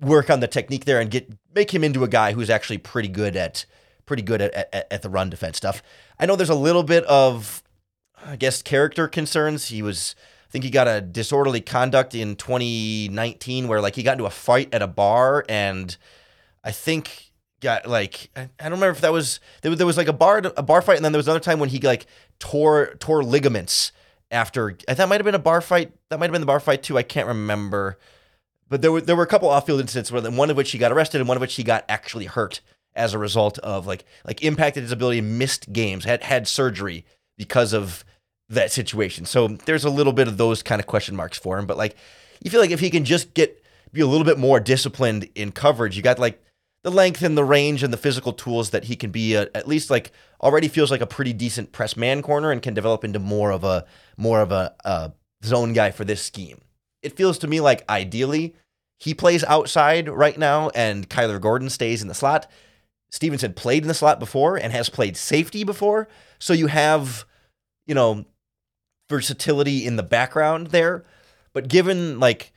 work 0.00 0.28
on 0.28 0.40
the 0.40 0.48
technique 0.48 0.84
there 0.84 1.00
and 1.00 1.10
get 1.10 1.32
make 1.54 1.72
him 1.72 1.82
into 1.82 2.04
a 2.04 2.08
guy 2.08 2.32
who's 2.32 2.50
actually 2.50 2.78
pretty 2.78 3.08
good 3.08 3.36
at 3.36 3.64
pretty 4.04 4.22
good 4.22 4.42
at, 4.42 4.52
at, 4.54 4.86
at 4.92 5.02
the 5.02 5.08
run 5.08 5.30
defense 5.30 5.56
stuff. 5.56 5.82
I 6.18 6.26
know 6.26 6.36
there's 6.36 6.50
a 6.50 6.54
little 6.54 6.82
bit 6.82 7.04
of 7.04 7.62
I 8.24 8.36
guess, 8.36 8.62
character 8.62 9.08
concerns. 9.08 9.68
He 9.68 9.82
was, 9.82 10.14
I 10.48 10.50
think 10.50 10.64
he 10.64 10.70
got 10.70 10.88
a 10.88 11.00
disorderly 11.00 11.60
conduct 11.60 12.14
in 12.14 12.36
2019 12.36 13.68
where 13.68 13.80
like 13.80 13.94
he 13.94 14.02
got 14.02 14.12
into 14.12 14.26
a 14.26 14.30
fight 14.30 14.72
at 14.72 14.82
a 14.82 14.86
bar 14.86 15.44
and 15.48 15.96
I 16.62 16.72
think 16.72 17.30
got 17.60 17.86
like 17.86 18.30
I, 18.36 18.48
don't 18.60 18.72
remember 18.72 18.90
if 18.90 19.00
that 19.00 19.12
was 19.12 19.40
there, 19.62 19.74
there 19.74 19.86
was 19.86 19.96
like 19.96 20.08
a 20.08 20.12
bar 20.12 20.42
a 20.56 20.62
bar 20.62 20.82
fight 20.82 20.96
and 20.96 21.04
then 21.04 21.12
there 21.12 21.18
was 21.18 21.26
another 21.26 21.40
time 21.40 21.58
when 21.58 21.70
he 21.70 21.80
like 21.80 22.06
tore 22.38 22.94
tore 22.98 23.24
ligaments 23.24 23.90
after 24.30 24.76
I 24.86 24.94
that 24.94 25.08
might 25.08 25.16
have 25.16 25.24
been 25.24 25.34
a 25.34 25.38
bar 25.38 25.60
fight 25.60 25.92
that 26.10 26.18
might 26.18 26.26
have 26.26 26.32
been 26.32 26.42
the 26.42 26.46
bar 26.46 26.60
fight 26.60 26.82
too 26.82 26.98
I 26.98 27.02
can't 27.02 27.26
remember 27.26 27.98
but 28.68 28.82
there 28.82 28.92
were 28.92 29.00
there 29.00 29.16
were 29.16 29.22
a 29.22 29.28
couple 29.28 29.48
off 29.48 29.66
field 29.66 29.80
incidents 29.80 30.12
where 30.12 30.22
one 30.30 30.50
of 30.50 30.56
which 30.56 30.72
he 30.72 30.78
got 30.78 30.92
arrested 30.92 31.20
and 31.20 31.28
one 31.28 31.36
of 31.36 31.40
which 31.40 31.54
he 31.54 31.62
got 31.62 31.84
actually 31.88 32.26
hurt 32.26 32.60
as 32.94 33.14
a 33.14 33.18
result 33.18 33.58
of 33.60 33.86
like 33.86 34.04
like 34.26 34.42
impacted 34.42 34.82
his 34.82 34.92
ability 34.92 35.20
missed 35.20 35.72
games 35.72 36.04
had 36.04 36.22
had 36.22 36.46
surgery 36.46 37.04
because 37.36 37.72
of 37.72 38.04
that 38.54 38.72
situation. 38.72 39.24
So 39.24 39.48
there's 39.48 39.84
a 39.84 39.90
little 39.90 40.12
bit 40.12 40.28
of 40.28 40.36
those 40.36 40.62
kind 40.62 40.80
of 40.80 40.86
question 40.86 41.16
marks 41.16 41.38
for 41.38 41.58
him. 41.58 41.66
But 41.66 41.76
like, 41.76 41.96
you 42.42 42.50
feel 42.50 42.60
like 42.60 42.70
if 42.70 42.80
he 42.80 42.90
can 42.90 43.04
just 43.04 43.34
get 43.34 43.62
be 43.92 44.00
a 44.00 44.06
little 44.06 44.24
bit 44.24 44.38
more 44.38 44.58
disciplined 44.58 45.28
in 45.34 45.52
coverage, 45.52 45.96
you 45.96 46.02
got 46.02 46.18
like 46.18 46.42
the 46.82 46.90
length 46.90 47.22
and 47.22 47.36
the 47.36 47.44
range 47.44 47.82
and 47.82 47.92
the 47.92 47.98
physical 47.98 48.32
tools 48.32 48.70
that 48.70 48.84
he 48.84 48.96
can 48.96 49.10
be 49.10 49.34
a, 49.34 49.48
at 49.54 49.66
least 49.66 49.88
like 49.88 50.12
already 50.42 50.68
feels 50.68 50.90
like 50.90 51.00
a 51.00 51.06
pretty 51.06 51.32
decent 51.32 51.72
press 51.72 51.96
man 51.96 52.20
corner 52.20 52.50
and 52.50 52.60
can 52.60 52.74
develop 52.74 53.04
into 53.04 53.18
more 53.18 53.50
of 53.50 53.64
a 53.64 53.86
more 54.16 54.40
of 54.40 54.52
a, 54.52 54.74
a 54.84 55.12
zone 55.44 55.72
guy 55.72 55.90
for 55.90 56.04
this 56.04 56.22
scheme. 56.22 56.60
It 57.02 57.16
feels 57.16 57.38
to 57.38 57.46
me 57.46 57.60
like 57.60 57.88
ideally 57.88 58.54
he 58.98 59.14
plays 59.14 59.44
outside 59.44 60.08
right 60.08 60.38
now 60.38 60.70
and 60.70 61.08
Kyler 61.08 61.40
Gordon 61.40 61.70
stays 61.70 62.02
in 62.02 62.08
the 62.08 62.14
slot. 62.14 62.50
Stevenson 63.10 63.54
played 63.54 63.82
in 63.82 63.88
the 63.88 63.94
slot 63.94 64.18
before 64.18 64.56
and 64.56 64.72
has 64.72 64.88
played 64.88 65.16
safety 65.16 65.64
before. 65.64 66.08
So 66.38 66.52
you 66.52 66.66
have, 66.66 67.24
you 67.86 67.94
know, 67.94 68.24
versatility 69.08 69.86
in 69.86 69.96
the 69.96 70.02
background 70.02 70.68
there, 70.68 71.04
but 71.52 71.68
given 71.68 72.18
like 72.20 72.52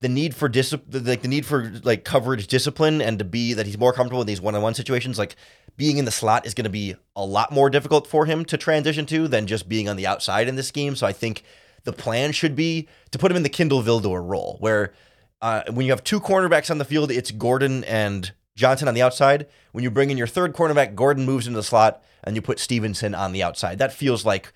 the 0.00 0.08
need 0.08 0.34
for 0.34 0.48
discipline, 0.48 1.04
like 1.04 1.22
the 1.22 1.28
need 1.28 1.44
for 1.44 1.72
like 1.82 2.04
coverage 2.04 2.46
discipline, 2.46 3.02
and 3.02 3.18
to 3.18 3.24
be 3.24 3.52
that 3.54 3.66
he's 3.66 3.78
more 3.78 3.92
comfortable 3.92 4.20
in 4.20 4.26
these 4.26 4.40
one-on-one 4.40 4.74
situations, 4.74 5.18
like 5.18 5.34
being 5.76 5.98
in 5.98 6.04
the 6.04 6.10
slot 6.10 6.46
is 6.46 6.54
going 6.54 6.64
to 6.64 6.70
be 6.70 6.94
a 7.16 7.24
lot 7.24 7.50
more 7.52 7.68
difficult 7.68 8.06
for 8.06 8.26
him 8.26 8.44
to 8.44 8.56
transition 8.56 9.06
to 9.06 9.28
than 9.28 9.46
just 9.46 9.68
being 9.68 9.88
on 9.88 9.96
the 9.96 10.06
outside 10.06 10.48
in 10.48 10.56
this 10.56 10.68
scheme. 10.68 10.94
So 10.94 11.06
I 11.06 11.12
think 11.12 11.42
the 11.84 11.92
plan 11.92 12.32
should 12.32 12.54
be 12.54 12.88
to 13.10 13.18
put 13.18 13.30
him 13.30 13.36
in 13.36 13.42
the 13.42 13.48
Kindle 13.48 13.82
Vildor 13.82 14.24
role, 14.24 14.56
where 14.60 14.92
uh, 15.40 15.62
when 15.70 15.86
you 15.86 15.92
have 15.92 16.04
two 16.04 16.20
cornerbacks 16.20 16.70
on 16.70 16.78
the 16.78 16.84
field, 16.84 17.10
it's 17.10 17.30
Gordon 17.30 17.84
and 17.84 18.32
Johnson 18.56 18.88
on 18.88 18.94
the 18.94 19.02
outside. 19.02 19.46
When 19.72 19.84
you 19.84 19.90
bring 19.90 20.10
in 20.10 20.18
your 20.18 20.26
third 20.26 20.52
cornerback, 20.52 20.94
Gordon 20.94 21.24
moves 21.24 21.46
into 21.46 21.58
the 21.58 21.62
slot, 21.64 22.02
and 22.24 22.34
you 22.34 22.42
put 22.42 22.58
Stevenson 22.58 23.14
on 23.14 23.32
the 23.32 23.42
outside. 23.42 23.78
That 23.78 23.92
feels 23.92 24.24
like 24.24 24.52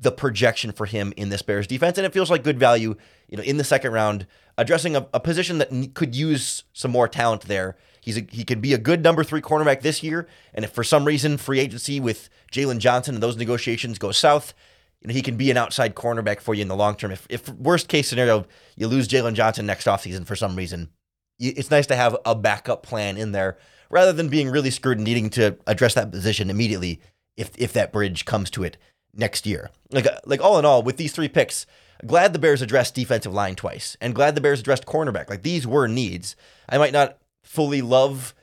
the 0.00 0.12
projection 0.12 0.72
for 0.72 0.86
him 0.86 1.12
in 1.16 1.28
this 1.28 1.42
Bears 1.42 1.66
defense, 1.66 1.98
and 1.98 2.06
it 2.06 2.12
feels 2.12 2.30
like 2.30 2.44
good 2.44 2.58
value, 2.58 2.94
you 3.28 3.36
know, 3.36 3.42
in 3.42 3.56
the 3.56 3.64
second 3.64 3.92
round, 3.92 4.26
addressing 4.56 4.94
a, 4.94 5.06
a 5.12 5.20
position 5.20 5.58
that 5.58 5.70
could 5.94 6.14
use 6.14 6.64
some 6.72 6.90
more 6.90 7.08
talent 7.08 7.42
there. 7.42 7.76
He's 8.00 8.16
a, 8.16 8.26
he 8.30 8.44
could 8.44 8.60
be 8.60 8.74
a 8.74 8.78
good 8.78 9.02
number 9.02 9.24
three 9.24 9.40
cornerback 9.40 9.82
this 9.82 10.02
year, 10.02 10.28
and 10.54 10.64
if 10.64 10.70
for 10.70 10.84
some 10.84 11.04
reason 11.04 11.36
free 11.36 11.58
agency 11.58 12.00
with 12.00 12.28
Jaylon 12.52 12.78
Johnson 12.78 13.14
and 13.14 13.22
those 13.22 13.36
negotiations 13.36 13.98
go 13.98 14.12
south, 14.12 14.54
you 15.00 15.08
know, 15.08 15.14
he 15.14 15.22
can 15.22 15.36
be 15.36 15.50
an 15.50 15.56
outside 15.56 15.94
cornerback 15.94 16.40
for 16.40 16.54
you 16.54 16.62
in 16.62 16.68
the 16.68 16.76
long 16.76 16.96
term. 16.96 17.10
If, 17.10 17.26
if 17.28 17.48
worst 17.48 17.88
case 17.88 18.08
scenario, 18.08 18.46
you 18.76 18.88
lose 18.88 19.08
Jaylon 19.08 19.34
Johnson 19.34 19.66
next 19.66 19.86
offseason 19.86 20.26
for 20.26 20.36
some 20.36 20.56
reason, 20.56 20.90
it's 21.38 21.70
nice 21.70 21.86
to 21.88 21.96
have 21.96 22.16
a 22.24 22.34
backup 22.34 22.82
plan 22.82 23.16
in 23.16 23.32
there 23.32 23.58
rather 23.90 24.12
than 24.12 24.28
being 24.28 24.48
really 24.48 24.70
screwed 24.70 24.98
and 24.98 25.04
needing 25.04 25.30
to 25.30 25.56
address 25.66 25.94
that 25.94 26.10
position 26.10 26.50
immediately 26.50 27.00
if 27.36 27.50
if 27.56 27.72
that 27.72 27.92
bridge 27.92 28.24
comes 28.24 28.50
to 28.50 28.64
it 28.64 28.76
next 29.18 29.46
year. 29.46 29.70
Like 29.90 30.06
uh, 30.06 30.18
like 30.24 30.40
all 30.40 30.58
in 30.58 30.64
all, 30.64 30.82
with 30.82 30.96
these 30.96 31.12
three 31.12 31.28
picks, 31.28 31.66
glad 32.06 32.32
the 32.32 32.38
Bears 32.38 32.62
addressed 32.62 32.94
defensive 32.94 33.34
line 33.34 33.54
twice, 33.54 33.96
and 34.00 34.14
glad 34.14 34.34
the 34.34 34.40
Bears 34.40 34.60
addressed 34.60 34.86
cornerback. 34.86 35.28
Like 35.28 35.42
these 35.42 35.66
were 35.66 35.88
needs. 35.88 36.36
I 36.68 36.78
might 36.78 36.92
not 36.92 37.18
fully 37.42 37.82
love 37.82 38.34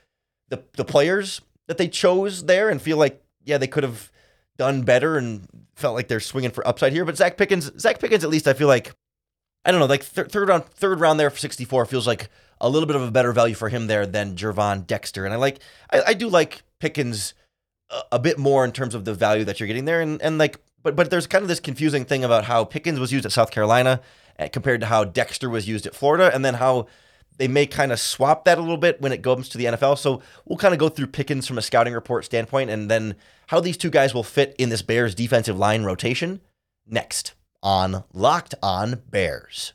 the 0.48 0.62
the 0.76 0.84
players 0.84 1.40
that 1.66 1.78
they 1.78 1.88
chose 1.88 2.44
there, 2.44 2.68
and 2.68 2.80
feel 2.80 2.98
like 2.98 3.22
yeah 3.44 3.58
they 3.58 3.66
could 3.66 3.82
have 3.84 4.12
done 4.56 4.82
better 4.82 5.16
and 5.16 5.48
felt 5.74 5.94
like 5.94 6.08
they're 6.08 6.20
swinging 6.20 6.50
for 6.50 6.66
upside 6.66 6.92
here. 6.92 7.04
But 7.04 7.16
Zacch 7.16 7.36
Pickens, 7.36 7.70
Zacch 7.72 7.98
Pickens, 7.98 8.24
at 8.24 8.30
least 8.30 8.48
I 8.48 8.52
feel 8.52 8.68
like 8.68 8.94
I 9.64 9.70
don't 9.70 9.80
know, 9.80 9.86
like 9.86 10.08
th- 10.08 10.28
third 10.28 10.48
round 10.48 10.64
third 10.66 11.00
round 11.00 11.18
there 11.18 11.30
for 11.30 11.38
64 11.38 11.86
feels 11.86 12.06
like 12.06 12.28
a 12.60 12.68
little 12.68 12.86
bit 12.86 12.96
of 12.96 13.02
a 13.02 13.10
better 13.10 13.32
value 13.32 13.54
for 13.54 13.68
him 13.68 13.86
there 13.86 14.06
than 14.06 14.36
Gervon 14.36 14.86
Dexter, 14.86 15.24
and 15.24 15.34
I 15.34 15.36
like 15.36 15.58
I, 15.90 16.02
I 16.08 16.14
do 16.14 16.28
like 16.28 16.62
Pickens 16.78 17.34
a, 17.90 18.02
a 18.12 18.18
bit 18.18 18.38
more 18.38 18.64
in 18.64 18.72
terms 18.72 18.94
of 18.94 19.04
the 19.04 19.14
value 19.14 19.44
that 19.44 19.60
you're 19.60 19.66
getting 19.66 19.84
there, 19.84 20.00
and 20.00 20.20
and 20.22 20.38
like 20.38 20.58
but 20.86 20.94
but 20.94 21.10
there's 21.10 21.26
kind 21.26 21.42
of 21.42 21.48
this 21.48 21.58
confusing 21.58 22.04
thing 22.04 22.22
about 22.22 22.44
how 22.44 22.64
Pickens 22.64 23.00
was 23.00 23.10
used 23.10 23.26
at 23.26 23.32
South 23.32 23.50
Carolina 23.50 24.00
eh, 24.38 24.46
compared 24.46 24.80
to 24.82 24.86
how 24.86 25.02
Dexter 25.02 25.50
was 25.50 25.66
used 25.66 25.84
at 25.84 25.96
Florida, 25.96 26.30
and 26.32 26.44
then 26.44 26.54
how 26.54 26.86
they 27.38 27.48
may 27.48 27.66
kind 27.66 27.90
of 27.90 27.98
swap 27.98 28.44
that 28.44 28.56
a 28.56 28.60
little 28.60 28.76
bit 28.76 29.00
when 29.00 29.10
it 29.10 29.20
comes 29.20 29.48
to 29.48 29.58
the 29.58 29.64
NFL. 29.64 29.98
So 29.98 30.22
we'll 30.44 30.58
kind 30.58 30.72
of 30.72 30.78
go 30.78 30.88
through 30.88 31.08
Pickens 31.08 31.44
from 31.44 31.58
a 31.58 31.62
scouting 31.62 31.92
report 31.92 32.24
standpoint, 32.24 32.70
and 32.70 32.88
then 32.88 33.16
how 33.48 33.58
these 33.58 33.76
two 33.76 33.90
guys 33.90 34.14
will 34.14 34.22
fit 34.22 34.54
in 34.58 34.68
this 34.68 34.82
Bears 34.82 35.12
defensive 35.12 35.58
line 35.58 35.82
rotation 35.82 36.40
next 36.86 37.34
on 37.64 38.04
Locked 38.12 38.54
On 38.62 39.02
Bears. 39.10 39.72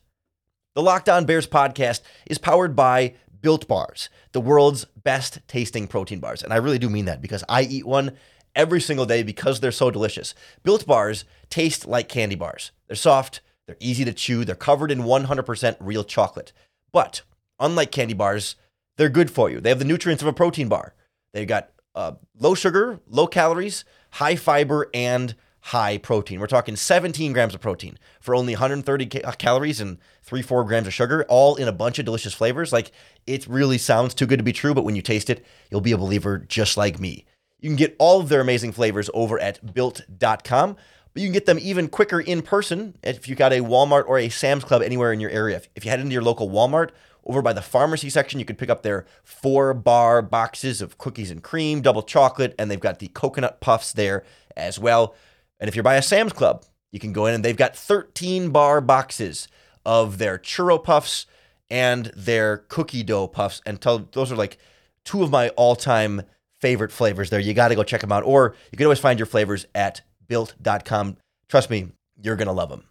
The 0.76 0.82
Locked 0.82 1.10
On 1.10 1.26
Bears 1.26 1.46
podcast 1.46 2.00
is 2.26 2.38
powered 2.38 2.74
by 2.74 3.16
Built 3.42 3.68
Bars, 3.68 4.10
the 4.32 4.40
world's 4.40 4.86
best 4.86 5.40
tasting 5.50 5.88
protein 5.88 6.22
bars, 6.22 6.42
and 6.42 6.54
I 6.54 6.58
really 6.58 6.80
do 6.80 6.88
mean 6.88 7.06
that 7.06 7.22
because 7.22 7.44
I 7.50 7.64
eat 7.64 7.86
one 7.86 8.14
every 8.56 8.82
single 8.82 9.06
day 9.06 9.24
because 9.24 9.60
they're 9.60 9.72
so 9.72 9.92
delicious. 9.92 10.34
Built 10.64 10.86
bars 10.86 11.26
taste 11.50 11.86
like 11.86 12.10
candy 12.10 12.36
bars. 12.36 12.72
They're 12.88 12.96
soft, 12.96 13.42
they're 13.68 13.78
easy 13.80 14.06
to 14.06 14.14
chew, 14.14 14.46
they're 14.46 14.56
covered 14.56 14.92
in 14.92 15.00
100% 15.00 15.78
real 15.80 16.04
chocolate. 16.04 16.52
But 16.92 17.22
unlike 17.60 17.92
candy 17.92 18.14
bars, 18.14 18.56
they're 18.98 19.10
good 19.10 19.32
for 19.32 19.50
you. 19.50 19.60
They 19.60 19.70
have 19.70 19.80
the 19.80 19.86
nutrients 19.86 20.22
of 20.22 20.28
a 20.28 20.34
protein 20.34 20.68
bar. 20.68 20.94
They've 21.34 21.48
got 21.48 21.72
uh, 21.96 22.14
low 22.40 22.56
sugar, 22.56 23.00
low 23.08 23.28
calories, 23.28 23.86
high 24.12 24.36
fiber, 24.36 24.90
and 24.94 25.36
high 25.62 25.98
protein. 25.98 26.40
We're 26.40 26.48
talking 26.48 26.76
17 26.76 27.34
grams 27.34 27.54
of 27.54 27.62
protein 27.62 27.98
for 28.20 28.36
only 28.36 28.54
130 28.54 29.06
ca- 29.06 29.22
uh, 29.24 29.32
calories 29.34 29.80
and 29.80 30.00
three, 30.24 30.42
four 30.42 30.64
grams 30.64 30.88
of 30.88 30.94
sugar, 30.94 31.26
all 31.30 31.56
in 31.56 31.68
a 31.68 31.72
bunch 31.72 32.00
of 32.00 32.06
delicious 32.06 32.34
flavors. 32.34 32.74
Like 32.74 32.92
it 33.28 33.48
really 33.48 33.78
sounds 33.78 34.14
too 34.14 34.26
good 34.26 34.40
to 34.40 34.44
be 34.44 34.54
true, 34.54 34.74
but 34.74 34.84
when 34.84 34.96
you 34.96 35.02
taste 35.02 35.30
it, 35.30 35.46
you'll 35.70 35.82
be 35.82 35.92
a 35.92 35.98
believer 35.98 36.40
just 36.40 36.78
like 36.78 37.00
me. 37.00 37.26
You 37.62 37.70
can 37.70 37.78
get 37.78 37.96
all 38.00 38.20
of 38.20 38.30
their 38.30 38.42
amazing 38.42 38.74
flavors 38.74 39.10
over 39.14 39.40
at 39.40 39.74
built.com, 39.74 40.76
but 41.14 41.22
you 41.22 41.28
can 41.28 41.34
get 41.34 41.46
them 41.46 41.60
even 41.62 41.88
quicker 41.88 42.20
in 42.20 42.42
person 42.42 42.96
if 43.04 43.28
you 43.28 43.36
got 43.36 43.54
a 43.54 43.62
Walmart 43.62 44.08
or 44.08 44.18
a 44.18 44.30
Sam's 44.30 44.64
Club 44.64 44.82
anywhere 44.82 45.14
in 45.14 45.20
your 45.20 45.30
area. 45.30 45.62
If 45.76 45.86
you 45.86 45.92
head 45.92 46.00
into 46.00 46.14
your 46.14 46.24
local 46.24 46.50
Walmart, 46.50 46.90
over 47.26 47.42
by 47.42 47.54
the 47.54 47.62
pharmacy 47.62 48.10
section, 48.10 48.40
you 48.40 48.46
can 48.46 48.56
pick 48.56 48.70
up 48.70 48.82
their 48.82 49.06
four 49.24 49.74
bar 49.74 50.22
boxes 50.22 50.82
of 50.82 50.98
cookies 50.98 51.30
and 51.30 51.44
cream, 51.44 51.82
double 51.82 52.02
chocolate, 52.02 52.56
and 52.58 52.70
they've 52.70 52.80
got 52.80 53.00
the 53.00 53.10
coconut 53.10 53.62
puffs 53.62 53.94
there 53.94 54.24
as 54.58 54.80
well. 54.80 55.16
And 55.60 55.68
if 55.68 55.76
you're 55.76 55.84
by 55.84 55.96
a 55.96 56.02
Sam's 56.02 56.34
Club, 56.34 56.66
you 56.92 57.00
can 57.00 57.14
go 57.14 57.28
in 57.28 57.36
and 57.36 57.46
they've 57.46 57.56
got 57.56 57.76
13 57.76 58.50
bar 58.50 58.82
boxes 58.82 59.48
of 59.86 60.18
their 60.18 60.38
churro 60.38 60.84
puffs 60.84 61.26
and 61.70 62.08
their 62.16 62.58
cookie 62.58 63.04
dough 63.04 63.28
puffs. 63.28 63.62
And 63.66 63.80
tell, 63.80 64.00
those 64.12 64.32
are 64.32 64.36
like 64.36 64.58
two 65.06 65.24
of 65.24 65.30
my 65.30 65.50
all 65.50 65.76
time 65.76 66.24
favorite 66.62 66.92
flavors 66.92 67.30
there. 67.30 67.40
You 67.40 67.54
got 67.54 67.70
to 67.70 67.76
go 67.76 67.84
check 67.84 68.02
them 68.02 68.12
out. 68.12 68.24
Or 68.24 68.56
you 68.72 68.78
can 68.78 68.86
always 68.86 69.00
find 69.00 69.20
your 69.20 69.26
flavors 69.26 69.66
at 69.76 70.02
built.com. 70.28 71.18
Trust 71.50 71.70
me, 71.70 71.90
you're 72.22 72.36
going 72.36 72.48
to 72.48 72.54
love 72.54 72.70
them. 72.70 72.86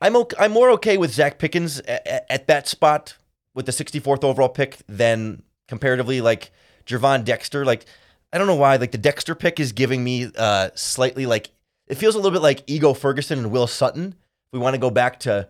I'm 0.00 0.14
okay, 0.16 0.36
I'm 0.38 0.52
more 0.52 0.70
okay 0.72 0.98
with 0.98 1.10
Zacch 1.10 1.38
Pickens 1.38 1.80
at, 1.80 2.26
at, 2.28 2.46
that 2.48 2.68
spot 2.68 3.16
with 3.54 3.64
the 3.64 3.72
64th 3.72 4.24
overall 4.24 4.50
pick 4.50 4.76
than 4.86 5.42
comparatively 5.68 6.20
like 6.20 6.50
Gervon 6.84 7.24
Dexter. 7.24 7.64
Like 7.64 7.86
I 8.30 8.36
don't 8.36 8.46
know 8.46 8.56
why 8.56 8.76
like 8.76 8.92
the 8.92 8.98
Dexter 8.98 9.34
pick 9.34 9.58
is 9.58 9.72
giving 9.72 10.04
me 10.04 10.30
uh 10.36 10.68
slightly 10.74 11.24
like 11.24 11.50
it 11.86 11.94
feels 11.94 12.14
a 12.14 12.18
little 12.18 12.30
bit 12.30 12.42
like 12.42 12.62
Ego 12.66 12.92
Ferguson 12.92 13.38
and 13.38 13.50
Will 13.50 13.66
Sutton. 13.66 14.08
If 14.08 14.52
we 14.52 14.58
want 14.58 14.74
to 14.74 14.78
go 14.78 14.90
back 14.90 15.20
to 15.20 15.48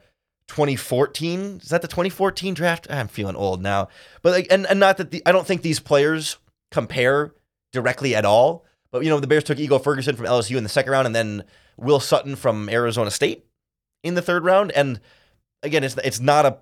2014. 0.48 1.60
Is 1.62 1.68
that 1.68 1.82
the 1.82 1.88
2014 1.88 2.54
draft? 2.54 2.86
I'm 2.90 3.08
feeling 3.08 3.36
old 3.36 3.62
now. 3.62 3.88
But 4.22 4.32
like, 4.32 4.46
and, 4.50 4.66
and 4.66 4.80
not 4.80 4.96
that 4.98 5.10
the, 5.10 5.22
I 5.26 5.32
don't 5.32 5.46
think 5.46 5.62
these 5.62 5.80
players 5.80 6.36
compare 6.70 7.34
directly 7.72 8.14
at 8.14 8.24
all. 8.24 8.64
But 8.90 9.02
you 9.04 9.10
know, 9.10 9.20
the 9.20 9.26
Bears 9.26 9.44
took 9.44 9.58
Ego 9.58 9.78
Ferguson 9.78 10.16
from 10.16 10.26
LSU 10.26 10.56
in 10.56 10.62
the 10.62 10.68
second 10.68 10.92
round, 10.92 11.06
and 11.06 11.14
then 11.14 11.44
Will 11.76 12.00
Sutton 12.00 12.36
from 12.36 12.68
Arizona 12.68 13.10
State 13.10 13.44
in 14.02 14.14
the 14.14 14.22
third 14.22 14.44
round. 14.44 14.72
And 14.72 15.00
again, 15.62 15.84
it's 15.84 15.96
it's 16.04 16.20
not 16.20 16.46
a 16.46 16.58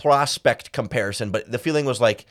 prospect 0.00 0.72
comparison, 0.72 1.30
but 1.30 1.50
the 1.50 1.58
feeling 1.58 1.84
was 1.84 2.00
like 2.00 2.26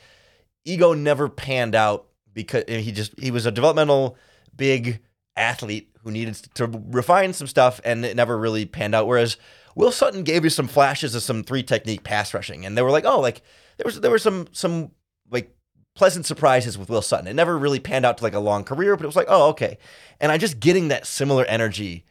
Ego 0.64 0.92
never 0.92 1.28
panned 1.28 1.74
out 1.74 2.06
because 2.32 2.64
he 2.68 2.92
just 2.92 3.18
he 3.18 3.30
was 3.30 3.46
a 3.46 3.50
developmental 3.50 4.16
big 4.54 5.00
athlete 5.36 5.90
who 6.02 6.10
needed 6.10 6.34
to 6.54 6.66
refine 6.66 7.32
some 7.32 7.46
stuff, 7.46 7.80
and 7.84 8.04
it 8.04 8.16
never 8.16 8.38
really 8.38 8.66
panned 8.66 8.94
out. 8.94 9.06
Whereas 9.06 9.36
Will 9.78 9.92
Sutton 9.92 10.24
gave 10.24 10.42
you 10.42 10.50
some 10.50 10.66
flashes 10.66 11.14
of 11.14 11.22
some 11.22 11.44
three 11.44 11.62
technique 11.62 12.02
pass 12.02 12.34
rushing, 12.34 12.66
and 12.66 12.76
they 12.76 12.82
were 12.82 12.90
like, 12.90 13.04
oh, 13.04 13.20
like 13.20 13.42
there 13.76 13.84
was 13.84 14.00
there 14.00 14.10
were 14.10 14.18
some 14.18 14.48
some 14.50 14.90
like 15.30 15.54
pleasant 15.94 16.26
surprises 16.26 16.76
with 16.76 16.90
Will 16.90 17.00
Sutton. 17.00 17.28
It 17.28 17.34
never 17.34 17.56
really 17.56 17.78
panned 17.78 18.04
out 18.04 18.18
to 18.18 18.24
like 18.24 18.34
a 18.34 18.40
long 18.40 18.64
career, 18.64 18.96
but 18.96 19.04
it 19.04 19.06
was 19.06 19.14
like, 19.14 19.28
oh, 19.28 19.50
okay. 19.50 19.78
And 20.20 20.32
I 20.32 20.36
just 20.36 20.58
getting 20.58 20.88
that 20.88 21.06
similar 21.06 21.44
energy. 21.44 22.04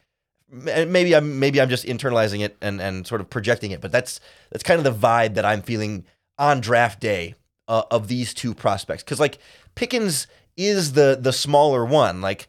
Maybe 0.50 1.14
I'm 1.14 1.38
maybe 1.38 1.60
I'm 1.60 1.68
just 1.68 1.84
internalizing 1.84 2.40
it 2.40 2.56
and 2.62 2.80
and 2.80 3.06
sort 3.06 3.20
of 3.20 3.28
projecting 3.28 3.72
it, 3.72 3.82
but 3.82 3.92
that's 3.92 4.18
that's 4.50 4.64
kind 4.64 4.78
of 4.78 4.84
the 4.84 5.06
vibe 5.06 5.34
that 5.34 5.44
I'm 5.44 5.60
feeling 5.60 6.06
on 6.38 6.62
draft 6.62 7.00
day 7.00 7.34
uh, 7.68 7.82
of 7.90 8.08
these 8.08 8.32
two 8.32 8.54
prospects. 8.54 9.02
Because 9.02 9.20
like 9.20 9.36
Pickens 9.74 10.26
is 10.56 10.94
the 10.94 11.18
the 11.20 11.34
smaller 11.34 11.84
one, 11.84 12.22
like. 12.22 12.48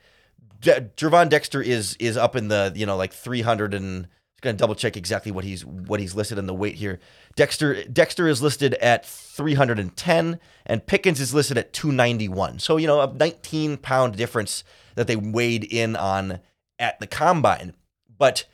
Gervon 0.61 1.29
Dexter 1.29 1.61
is 1.61 1.95
is 2.01 2.17
up 2.17 2.35
in 2.35 2.49
the 2.49 2.73
you 2.75 2.85
know 2.85 2.97
like 2.97 3.13
300 3.13 3.73
and 3.73 4.09
going 4.39 4.55
to 4.55 4.59
double 4.59 4.75
check 4.75 4.97
exactly 4.97 5.31
what 5.31 5.43
he's 5.43 5.65
what 5.65 5.99
he's 5.99 6.15
listed 6.15 6.37
in 6.37 6.47
the 6.47 6.53
weight 6.53 6.75
here. 6.75 6.99
Dexter 7.35 7.83
Dexter 7.83 8.27
is 8.27 8.41
listed 8.41 8.73
at 8.75 9.05
310 9.05 10.39
and 10.65 10.85
Pickens 10.85 11.19
is 11.19 11.33
listed 11.33 11.57
at 11.57 11.73
291. 11.73 12.59
So, 12.59 12.77
you 12.77 12.87
know, 12.87 13.01
a 13.01 13.13
19 13.13 13.77
pound 13.77 14.15
difference 14.15 14.63
that 14.95 15.07
they 15.07 15.15
weighed 15.15 15.63
in 15.63 15.95
on 15.95 16.39
at 16.77 16.99
the 16.99 17.07
combine. 17.07 17.73
But 18.17 18.45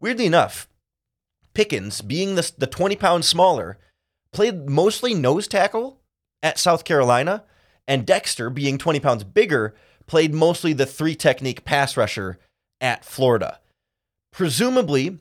weirdly 0.00 0.26
enough, 0.26 0.68
Pickens, 1.54 2.00
being 2.00 2.34
the, 2.34 2.50
the 2.58 2.66
20 2.66 2.96
pounds 2.96 3.28
smaller, 3.28 3.78
played 4.32 4.68
mostly 4.68 5.14
nose 5.14 5.46
tackle 5.46 6.00
at 6.42 6.58
South 6.58 6.84
Carolina, 6.84 7.44
and 7.86 8.06
Dexter, 8.06 8.50
being 8.50 8.76
20 8.76 9.00
pounds 9.00 9.24
bigger, 9.24 9.74
played 10.06 10.34
mostly 10.34 10.72
the 10.72 10.86
three 10.86 11.14
technique 11.14 11.64
pass 11.64 11.96
rusher 11.96 12.38
at 12.80 13.04
Florida. 13.04 13.60
Presumably, 14.32 15.18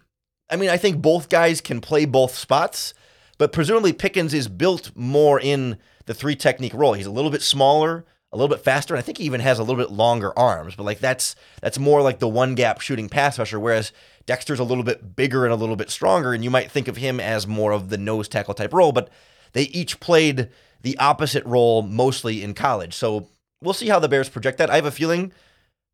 I 0.53 0.55
mean, 0.55 0.69
I 0.69 0.77
think 0.77 1.01
both 1.01 1.29
guys 1.29 1.61
can 1.61 1.81
play 1.81 2.05
both 2.05 2.35
spots, 2.35 2.93
but 3.39 3.51
presumably 3.51 3.91
Pickens 3.91 4.35
is 4.35 4.47
built 4.47 4.91
more 4.95 5.39
in 5.39 5.79
the 6.05 6.13
three 6.13 6.35
technique 6.35 6.75
role. 6.75 6.93
He's 6.93 7.07
a 7.07 7.11
little 7.11 7.31
bit 7.31 7.41
smaller, 7.41 8.05
a 8.31 8.37
little 8.37 8.55
bit 8.55 8.63
faster, 8.63 8.93
and 8.93 8.99
I 8.99 9.01
think 9.01 9.17
he 9.17 9.23
even 9.23 9.41
has 9.41 9.57
a 9.57 9.63
little 9.63 9.83
bit 9.83 9.91
longer 9.91 10.31
arms. 10.37 10.75
But 10.75 10.83
like 10.83 10.99
that's 10.99 11.35
that's 11.63 11.79
more 11.79 12.03
like 12.03 12.19
the 12.19 12.27
one 12.27 12.53
gap 12.53 12.81
shooting 12.81 13.09
pass 13.09 13.39
rusher, 13.39 13.59
whereas 13.59 13.91
Dexter's 14.27 14.59
a 14.59 14.63
little 14.63 14.83
bit 14.83 15.15
bigger 15.15 15.43
and 15.43 15.51
a 15.51 15.57
little 15.57 15.75
bit 15.75 15.89
stronger, 15.89 16.33
and 16.33 16.43
you 16.43 16.51
might 16.51 16.69
think 16.69 16.87
of 16.87 16.97
him 16.97 17.19
as 17.19 17.47
more 17.47 17.71
of 17.71 17.89
the 17.89 17.97
nose 17.97 18.27
tackle 18.27 18.53
type 18.53 18.73
role. 18.73 18.91
But 18.91 19.09
they 19.53 19.63
each 19.63 19.99
played 19.99 20.49
the 20.83 20.95
opposite 20.99 21.45
role 21.47 21.81
mostly 21.81 22.43
in 22.43 22.53
college, 22.53 22.93
so 22.93 23.27
we'll 23.59 23.73
see 23.73 23.87
how 23.87 23.97
the 23.97 24.07
Bears 24.07 24.29
project 24.29 24.59
that. 24.59 24.69
I 24.69 24.75
have 24.75 24.85
a 24.85 24.91
feeling 24.91 25.31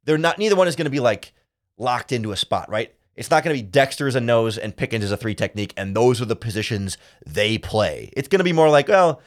they're 0.04 0.18
not. 0.18 0.38
Neither 0.38 0.58
one 0.58 0.68
is 0.68 0.76
going 0.76 0.84
to 0.84 0.92
be 0.92 1.00
like 1.00 1.32
locked 1.78 2.12
into 2.12 2.34
a 2.34 2.38
spot, 2.38 2.70
right? 2.70 2.94
It's 3.20 3.30
not 3.30 3.44
going 3.44 3.54
to 3.54 3.62
be 3.62 3.70
Dexter 3.70 4.08
as 4.08 4.16
a 4.16 4.22
nose 4.22 4.58
and 4.58 4.74
Pickens 4.74 5.04
as 5.04 5.12
a 5.12 5.18
three 5.18 5.36
technique, 5.36 5.74
and 5.76 5.94
those 5.94 6.22
are 6.22 6.26
the 6.26 6.38
positions 6.38 6.98
they 7.28 7.58
play. 7.58 8.10
It's 8.14 8.30
going 8.30 8.40
to 8.40 8.46
be 8.46 8.54
more 8.54 8.70
like, 8.70 8.88
well, 8.88 9.22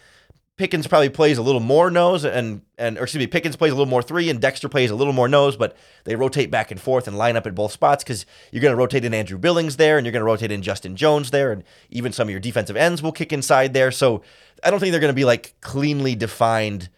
Pickens 0.56 0.86
probably 0.86 1.10
plays 1.10 1.36
a 1.36 1.42
little 1.42 1.60
more 1.60 1.90
nose 1.90 2.24
and 2.24 2.62
and 2.78 2.96
or 2.96 3.02
excuse 3.02 3.20
me, 3.20 3.26
Pickens 3.26 3.54
plays 3.54 3.70
a 3.70 3.74
little 3.74 3.90
more 3.90 4.02
three 4.02 4.30
and 4.30 4.40
Dexter 4.40 4.70
plays 4.70 4.90
a 4.90 4.94
little 4.94 5.12
more 5.12 5.28
nose, 5.28 5.58
but 5.58 5.76
they 6.04 6.16
rotate 6.16 6.50
back 6.50 6.70
and 6.70 6.80
forth 6.80 7.06
and 7.06 7.18
line 7.18 7.36
up 7.36 7.46
at 7.46 7.54
both 7.54 7.72
spots 7.72 8.02
because 8.02 8.24
you're 8.50 8.62
going 8.62 8.72
to 8.72 8.78
rotate 8.78 9.04
in 9.04 9.12
Andrew 9.12 9.36
Billings 9.36 9.76
there 9.76 9.98
and 9.98 10.06
you're 10.06 10.12
going 10.12 10.20
to 10.20 10.26
rotate 10.26 10.50
in 10.50 10.62
Justin 10.62 10.96
Jones 10.96 11.30
there, 11.30 11.52
and 11.52 11.62
even 11.90 12.12
some 12.12 12.28
of 12.28 12.30
your 12.30 12.40
defensive 12.40 12.76
ends 12.76 13.02
will 13.02 13.12
kick 13.12 13.30
inside 13.30 13.74
there. 13.74 13.90
So 13.90 14.22
I 14.64 14.70
don't 14.70 14.80
think 14.80 14.92
they're 14.92 15.00
going 15.00 15.12
to 15.12 15.14
be 15.14 15.26
like 15.26 15.54
cleanly 15.60 16.14
defined 16.14 16.88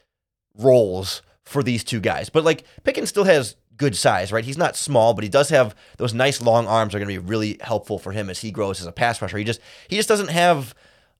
roles 0.57 1.23
for 1.45 1.65
these 1.65 1.83
two 1.83 2.01
guys. 2.01 2.31
But 2.31 2.45
like 2.45 2.65
Pickens 2.85 3.09
still 3.09 3.25
has 3.25 3.57
good 3.77 3.97
size, 3.97 4.33
right? 4.33 4.45
He's 4.45 4.59
not 4.59 4.77
small, 4.77 5.15
but 5.15 5.25
he 5.25 5.31
does 5.31 5.49
have 5.51 5.75
those 5.99 6.15
nice 6.15 6.41
long 6.41 6.67
arms 6.67 6.95
are 6.95 6.99
going 6.99 7.09
to 7.09 7.21
be 7.21 7.27
really 7.27 7.59
helpful 7.61 7.99
for 7.99 8.13
him 8.13 8.31
as 8.31 8.41
he 8.41 8.51
grows 8.51 8.81
as 8.81 8.87
a 8.87 8.93
pass 8.93 9.21
rusher. 9.21 9.39
He 9.39 9.45
just 9.45 9.61
he 9.89 9.97
just 9.97 10.09
doesn't 10.09 10.31
have 10.31 10.75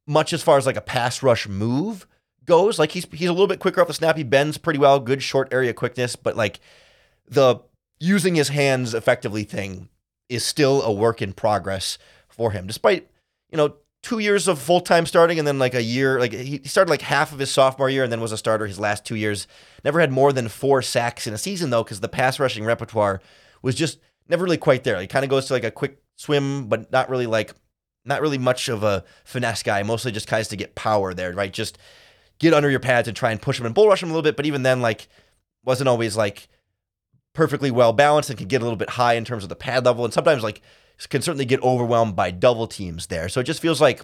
much 0.07 0.33
as 0.33 0.43
far 0.43 0.59
as 0.59 0.67
like 0.67 0.77
a 0.77 0.83
pass 0.83 1.23
rush 1.23 1.49
move 1.49 2.07
goes. 2.45 2.79
Like 2.79 2.93
he's 2.93 3.07
he's 3.13 3.29
a 3.29 3.33
little 3.33 3.47
bit 3.47 3.61
quicker 3.61 3.81
off 3.81 3.89
the 3.89 3.95
snap. 3.95 4.17
He 4.17 4.23
bends 4.23 4.59
pretty 4.59 4.79
well, 4.79 5.01
good 5.01 5.23
short 5.23 5.53
area 5.53 5.73
quickness, 5.73 6.17
but 6.17 6.37
like 6.37 6.61
the 7.29 7.61
using 8.01 8.35
his 8.35 8.49
hands 8.49 8.95
effectively 8.95 9.45
thing 9.45 9.89
is 10.29 10.45
still 10.45 10.83
a 10.83 10.93
work 10.93 11.23
in 11.23 11.33
progress 11.33 11.99
for 12.29 12.51
him. 12.51 12.67
Despite, 12.67 13.09
you 13.51 13.57
know, 13.57 13.77
two 14.05 14.19
years 14.19 14.47
of 14.49 14.59
full 14.59 14.83
time 14.83 15.07
starting 15.07 15.39
and 15.39 15.49
then 15.49 15.59
like 15.59 15.73
a 15.73 15.83
year, 15.83 16.21
like 16.21 16.35
he 16.35 16.61
started 16.65 16.91
like 16.91 17.01
half 17.01 17.33
of 17.33 17.39
his 17.39 17.51
sophomore 17.51 17.89
year 17.89 18.05
and 18.05 18.13
then 18.13 18.21
was 18.21 18.33
a 18.33 18.37
starter 18.37 18.67
his 18.67 18.79
last 18.79 19.07
two 19.07 19.15
years. 19.15 19.47
Never 19.83 19.99
had 19.99 20.13
more 20.13 20.31
than 20.31 20.49
four 20.49 20.83
sacks 20.83 21.27
in 21.27 21.33
a 21.33 21.39
season 21.39 21.71
though, 21.71 21.83
because 21.83 22.01
the 22.01 22.09
pass 22.09 22.39
rushing 22.39 22.67
repertoire 22.67 23.23
was 23.63 23.75
just 23.75 23.99
never 24.29 24.45
really 24.45 24.59
quite 24.59 24.85
there. 24.85 25.01
He 25.01 25.07
kind 25.07 25.25
of 25.25 25.31
goes 25.31 25.47
to 25.47 25.55
like 25.55 25.65
a 25.65 25.71
quick 25.71 26.03
swim, 26.17 26.69
but 26.69 26.93
not 26.93 27.09
really 27.09 27.27
like 27.27 27.55
not 28.05 28.21
really 28.21 28.37
much 28.37 28.69
of 28.69 28.83
a 28.83 29.05
finesse 29.25 29.63
guy. 29.63 29.83
Mostly 29.83 30.13
just 30.13 30.29
tries 30.29 30.49
to 30.49 30.57
get 30.57 30.75
power 30.75 31.15
there, 31.15 31.33
right? 31.33 31.53
Just 31.53 31.79
get 32.39 32.53
under 32.53 32.69
your 32.69 32.81
pads 32.81 33.09
and 33.09 33.17
try 33.17 33.31
and 33.31 33.41
push 33.41 33.59
him 33.59 33.65
and 33.65 33.75
bull 33.75 33.89
rush 33.89 34.03
him 34.03 34.11
a 34.11 34.13
little 34.13 34.23
bit. 34.23 34.37
But 34.37 34.45
even 34.45 34.65
then, 34.65 34.83
like, 34.83 35.09
wasn't 35.65 35.89
always 35.89 36.15
like 36.15 36.49
perfectly 37.33 37.71
well 37.71 37.95
balanced 37.95 38.29
and 38.29 38.39
could 38.39 38.49
get 38.49 38.61
a 38.61 38.65
little 38.65 38.77
bit 38.77 38.91
high 38.91 39.15
in 39.15 39.25
terms 39.25 39.45
of 39.45 39.49
the 39.49 39.57
pad 39.57 39.87
level. 39.87 40.05
And 40.05 40.13
sometimes, 40.13 40.43
like, 40.43 40.61
can 41.09 41.23
certainly 41.23 41.45
get 41.45 41.63
overwhelmed 41.63 42.17
by 42.17 42.31
double 42.31 42.67
teams 42.67 43.07
there. 43.07 43.29
So 43.29 43.41
it 43.41 43.45
just 43.45 43.61
feels 43.61 43.81
like 43.81 44.03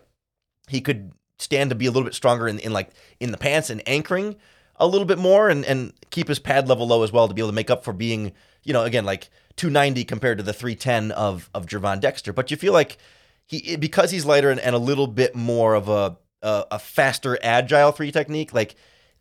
he 0.68 0.80
could 0.80 1.12
stand 1.38 1.70
to 1.70 1.76
be 1.76 1.86
a 1.86 1.90
little 1.90 2.04
bit 2.04 2.14
stronger 2.14 2.46
in, 2.48 2.58
in 2.58 2.72
like 2.72 2.90
in 3.18 3.30
the 3.30 3.38
pants 3.38 3.70
and 3.70 3.82
anchoring 3.86 4.36
a 4.76 4.86
little 4.86 5.06
bit 5.06 5.18
more 5.18 5.48
and, 5.48 5.64
and 5.64 5.92
keep 6.10 6.28
his 6.28 6.38
pad 6.38 6.68
level 6.68 6.86
low 6.86 7.02
as 7.02 7.12
well 7.12 7.28
to 7.28 7.34
be 7.34 7.40
able 7.40 7.50
to 7.50 7.54
make 7.54 7.70
up 7.70 7.84
for 7.84 7.92
being, 7.92 8.32
you 8.64 8.72
know, 8.72 8.84
again, 8.84 9.04
like 9.04 9.30
290 9.56 10.04
compared 10.04 10.38
to 10.38 10.44
the 10.44 10.52
310 10.52 11.12
of 11.12 11.50
of 11.54 11.66
Gervon 11.66 12.00
Dexter. 12.00 12.32
But 12.32 12.50
you 12.50 12.56
feel 12.56 12.72
like 12.72 12.98
he 13.46 13.76
because 13.76 14.10
he's 14.10 14.24
lighter 14.24 14.50
and, 14.50 14.60
and 14.60 14.74
a 14.74 14.78
little 14.78 15.06
bit 15.06 15.34
more 15.34 15.74
of 15.74 15.88
a 15.88 16.16
a, 16.42 16.64
a 16.72 16.78
faster, 16.78 17.38
agile 17.42 17.92
three 17.92 18.10
technique, 18.10 18.54
like 18.54 18.74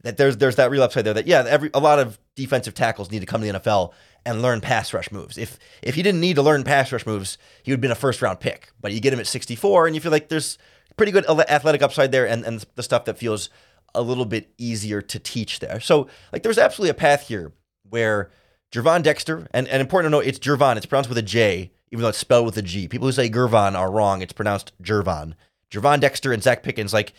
that 0.03 0.17
there's 0.17 0.37
there's 0.37 0.55
that 0.55 0.71
real 0.71 0.83
upside 0.83 1.05
there 1.05 1.13
that 1.13 1.27
yeah, 1.27 1.43
every 1.47 1.69
a 1.73 1.79
lot 1.79 1.99
of 1.99 2.17
defensive 2.39 2.73
tackles 2.73 3.11
need 3.11 3.19
to 3.19 3.25
come 3.25 3.41
to 3.41 3.51
the 3.51 3.59
NFL 3.59 3.91
and 4.25 4.41
learn 4.41 4.61
pass 4.61 4.93
rush 4.93 5.11
moves. 5.11 5.37
If 5.37 5.59
if 5.81 5.95
he 5.95 6.03
didn't 6.03 6.21
need 6.21 6.35
to 6.35 6.41
learn 6.41 6.63
pass 6.63 6.91
rush 6.91 7.05
moves, 7.05 7.37
he 7.63 7.71
would 7.71 7.77
have 7.77 7.81
been 7.81 7.91
a 7.91 7.95
first 7.95 8.21
round 8.21 8.39
pick. 8.39 8.71
But 8.79 8.93
you 8.93 8.99
get 8.99 9.13
him 9.13 9.19
at 9.19 9.27
64 9.27 9.87
and 9.87 9.95
you 9.95 10.01
feel 10.01 10.11
like 10.11 10.29
there's 10.29 10.57
pretty 10.95 11.11
good 11.11 11.25
athletic 11.27 11.81
upside 11.81 12.11
there 12.11 12.27
and, 12.27 12.45
and 12.45 12.65
the 12.75 12.83
stuff 12.83 13.05
that 13.05 13.17
feels 13.17 13.49
a 13.93 14.01
little 14.01 14.25
bit 14.25 14.51
easier 14.57 15.01
to 15.01 15.19
teach 15.19 15.59
there. 15.59 15.79
So 15.79 16.07
like 16.31 16.43
there's 16.43 16.57
absolutely 16.57 16.91
a 16.91 16.95
path 16.95 17.27
here 17.27 17.51
where 17.89 18.31
Gervon 18.71 19.03
Dexter, 19.03 19.47
and, 19.51 19.67
and 19.67 19.81
important 19.81 20.11
to 20.11 20.17
note, 20.17 20.25
it's 20.25 20.39
Gervon. 20.39 20.77
It's 20.77 20.85
pronounced 20.85 21.09
with 21.09 21.17
a 21.17 21.23
J, 21.23 21.71
even 21.91 22.03
though 22.03 22.09
it's 22.09 22.17
spelled 22.17 22.45
with 22.45 22.57
a 22.57 22.61
G. 22.61 22.87
People 22.87 23.07
who 23.07 23.11
say 23.11 23.29
Gervon 23.29 23.75
are 23.75 23.91
wrong. 23.91 24.21
It's 24.21 24.33
pronounced 24.33 24.71
Gervon. 24.81 25.33
Gervon 25.71 25.99
Dexter 25.99 26.31
and 26.31 26.41
Zacch 26.41 26.63
Pickens, 26.63 26.93
like 26.93 27.13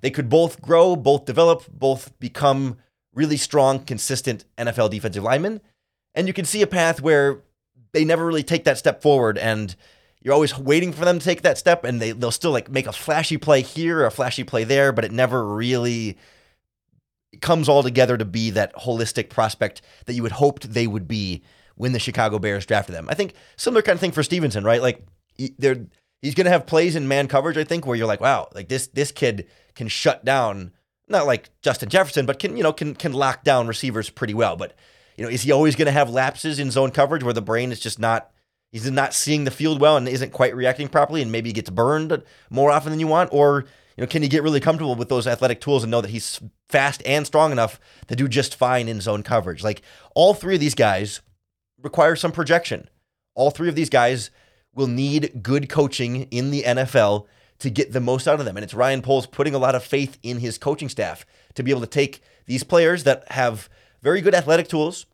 they 0.00 0.10
could 0.10 0.28
both 0.28 0.60
grow, 0.60 0.96
both 0.96 1.24
develop, 1.24 1.64
both 1.70 2.18
become 2.18 2.78
really 3.16 3.36
strong, 3.36 3.80
consistent 3.80 4.44
NFL 4.56 4.90
defensive 4.90 5.24
linemen. 5.24 5.60
And 6.14 6.28
you 6.28 6.32
can 6.32 6.44
see 6.44 6.62
a 6.62 6.66
path 6.66 7.00
where 7.00 7.40
they 7.92 8.04
never 8.04 8.24
really 8.24 8.44
take 8.44 8.64
that 8.64 8.78
step 8.78 9.02
forward 9.02 9.38
and 9.38 9.74
you're 10.22 10.34
always 10.34 10.58
waiting 10.58 10.92
for 10.92 11.04
them 11.04 11.18
to 11.18 11.24
take 11.24 11.42
that 11.42 11.58
step 11.58 11.84
and 11.84 12.00
they, 12.00 12.12
they'll 12.12 12.30
still 12.30 12.50
like 12.50 12.70
make 12.70 12.86
a 12.86 12.92
flashy 12.92 13.36
play 13.36 13.62
here 13.62 14.00
or 14.00 14.06
a 14.06 14.10
flashy 14.10 14.44
play 14.44 14.64
there, 14.64 14.92
but 14.92 15.04
it 15.04 15.12
never 15.12 15.46
really 15.46 16.16
comes 17.40 17.68
all 17.68 17.82
together 17.82 18.16
to 18.16 18.24
be 18.24 18.50
that 18.50 18.74
holistic 18.76 19.30
prospect 19.30 19.82
that 20.06 20.14
you 20.14 20.22
had 20.22 20.32
hoped 20.32 20.72
they 20.72 20.86
would 20.86 21.08
be 21.08 21.42
when 21.76 21.92
the 21.92 21.98
Chicago 21.98 22.38
Bears 22.38 22.66
drafted 22.66 22.94
them. 22.94 23.08
I 23.08 23.14
think 23.14 23.34
similar 23.56 23.82
kind 23.82 23.94
of 23.94 24.00
thing 24.00 24.12
for 24.12 24.22
Stevenson, 24.22 24.64
right? 24.64 24.82
Like 24.82 25.06
they're 25.58 25.86
he's 26.22 26.34
going 26.34 26.46
to 26.46 26.50
have 26.50 26.66
plays 26.66 26.96
in 26.96 27.08
man 27.08 27.28
coverage. 27.28 27.56
I 27.56 27.64
think 27.64 27.86
where 27.86 27.96
you're 27.96 28.06
like, 28.06 28.20
wow, 28.20 28.48
like 28.54 28.68
this 28.68 28.88
this 28.88 29.12
kid 29.12 29.46
can 29.74 29.88
shut 29.88 30.24
down 30.24 30.72
not 31.08 31.26
like 31.26 31.50
Justin 31.62 31.88
Jefferson, 31.88 32.26
but 32.26 32.38
can 32.38 32.56
you 32.56 32.62
know 32.62 32.72
can 32.72 32.94
can 32.94 33.12
lock 33.12 33.44
down 33.44 33.66
receivers 33.66 34.10
pretty 34.10 34.34
well. 34.34 34.56
But 34.56 34.74
you 35.16 35.24
know, 35.24 35.30
is 35.30 35.42
he 35.42 35.52
always 35.52 35.76
going 35.76 35.86
to 35.86 35.92
have 35.92 36.10
lapses 36.10 36.58
in 36.58 36.70
zone 36.70 36.90
coverage 36.90 37.22
where 37.22 37.32
the 37.32 37.42
brain 37.42 37.72
is 37.72 37.80
just 37.80 37.98
not 37.98 38.30
he's 38.72 38.90
not 38.90 39.14
seeing 39.14 39.44
the 39.44 39.50
field 39.50 39.80
well 39.80 39.96
and 39.96 40.08
isn't 40.08 40.32
quite 40.32 40.54
reacting 40.54 40.88
properly, 40.88 41.22
and 41.22 41.32
maybe 41.32 41.48
he 41.48 41.54
gets 41.54 41.70
burned 41.70 42.22
more 42.50 42.70
often 42.70 42.90
than 42.90 43.00
you 43.00 43.06
want, 43.06 43.30
or 43.32 43.64
you 43.96 44.02
know, 44.02 44.06
can 44.06 44.22
he 44.22 44.28
get 44.28 44.42
really 44.42 44.60
comfortable 44.60 44.94
with 44.94 45.08
those 45.08 45.26
athletic 45.26 45.60
tools 45.60 45.82
and 45.82 45.90
know 45.90 46.02
that 46.02 46.10
he's 46.10 46.40
fast 46.68 47.02
and 47.06 47.26
strong 47.26 47.50
enough 47.50 47.80
to 48.08 48.16
do 48.16 48.28
just 48.28 48.54
fine 48.54 48.88
in 48.88 49.00
zone 49.00 49.22
coverage? 49.22 49.62
Like 49.62 49.82
all 50.14 50.34
three 50.34 50.54
of 50.54 50.60
these 50.60 50.74
guys 50.74 51.22
require 51.82 52.16
some 52.16 52.32
projection. 52.32 52.88
All 53.34 53.50
three 53.50 53.68
of 53.68 53.74
these 53.74 53.90
guys 53.90 54.30
will 54.74 54.86
need 54.86 55.40
good 55.42 55.68
coaching 55.68 56.22
in 56.24 56.50
the 56.50 56.62
NFL 56.62 57.26
to 57.58 57.70
get 57.70 57.92
the 57.92 58.00
most 58.00 58.28
out 58.28 58.38
of 58.38 58.44
them. 58.46 58.56
And 58.56 58.64
it's 58.64 58.74
Ryan 58.74 59.02
Poles 59.02 59.26
putting 59.26 59.54
a 59.54 59.58
lot 59.58 59.74
of 59.74 59.84
faith 59.84 60.18
in 60.22 60.38
his 60.38 60.58
coaching 60.58 60.88
staff 60.88 61.24
to 61.54 61.62
be 61.62 61.70
able 61.70 61.80
to 61.80 61.86
take 61.86 62.20
these 62.46 62.64
players 62.64 63.04
that 63.04 63.30
have 63.32 63.68
very 64.02 64.20
good 64.20 64.34
athletic 64.34 64.68
tools 64.68 65.06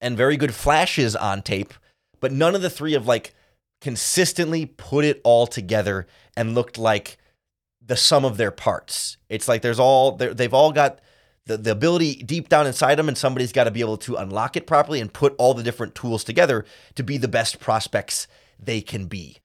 and 0.00 0.16
very 0.16 0.36
good 0.36 0.54
flashes 0.54 1.14
on 1.14 1.42
tape, 1.42 1.74
but 2.20 2.32
none 2.32 2.54
of 2.54 2.62
the 2.62 2.70
three 2.70 2.92
have 2.92 3.06
like 3.06 3.34
consistently 3.80 4.66
put 4.66 5.04
it 5.04 5.20
all 5.24 5.46
together 5.46 6.06
and 6.36 6.54
looked 6.54 6.78
like 6.78 7.18
the 7.84 7.96
sum 7.96 8.24
of 8.24 8.36
their 8.36 8.50
parts. 8.50 9.16
It's 9.28 9.48
like 9.48 9.62
there's 9.62 9.80
all 9.80 10.12
they've 10.12 10.54
all 10.54 10.72
got 10.72 11.00
the, 11.46 11.56
the 11.56 11.72
ability 11.72 12.22
deep 12.22 12.48
down 12.48 12.66
inside 12.66 12.96
them, 12.96 13.08
and 13.08 13.16
somebody's 13.16 13.52
got 13.52 13.64
to 13.64 13.70
be 13.70 13.80
able 13.80 13.96
to 13.98 14.16
unlock 14.16 14.56
it 14.56 14.66
properly 14.66 15.00
and 15.00 15.12
put 15.12 15.34
all 15.38 15.54
the 15.54 15.62
different 15.62 15.94
tools 15.94 16.22
together 16.24 16.64
to 16.94 17.02
be 17.02 17.16
the 17.16 17.28
best 17.28 17.60
prospects 17.60 18.28
they 18.58 18.80
can 18.80 19.06
be. 19.06 19.38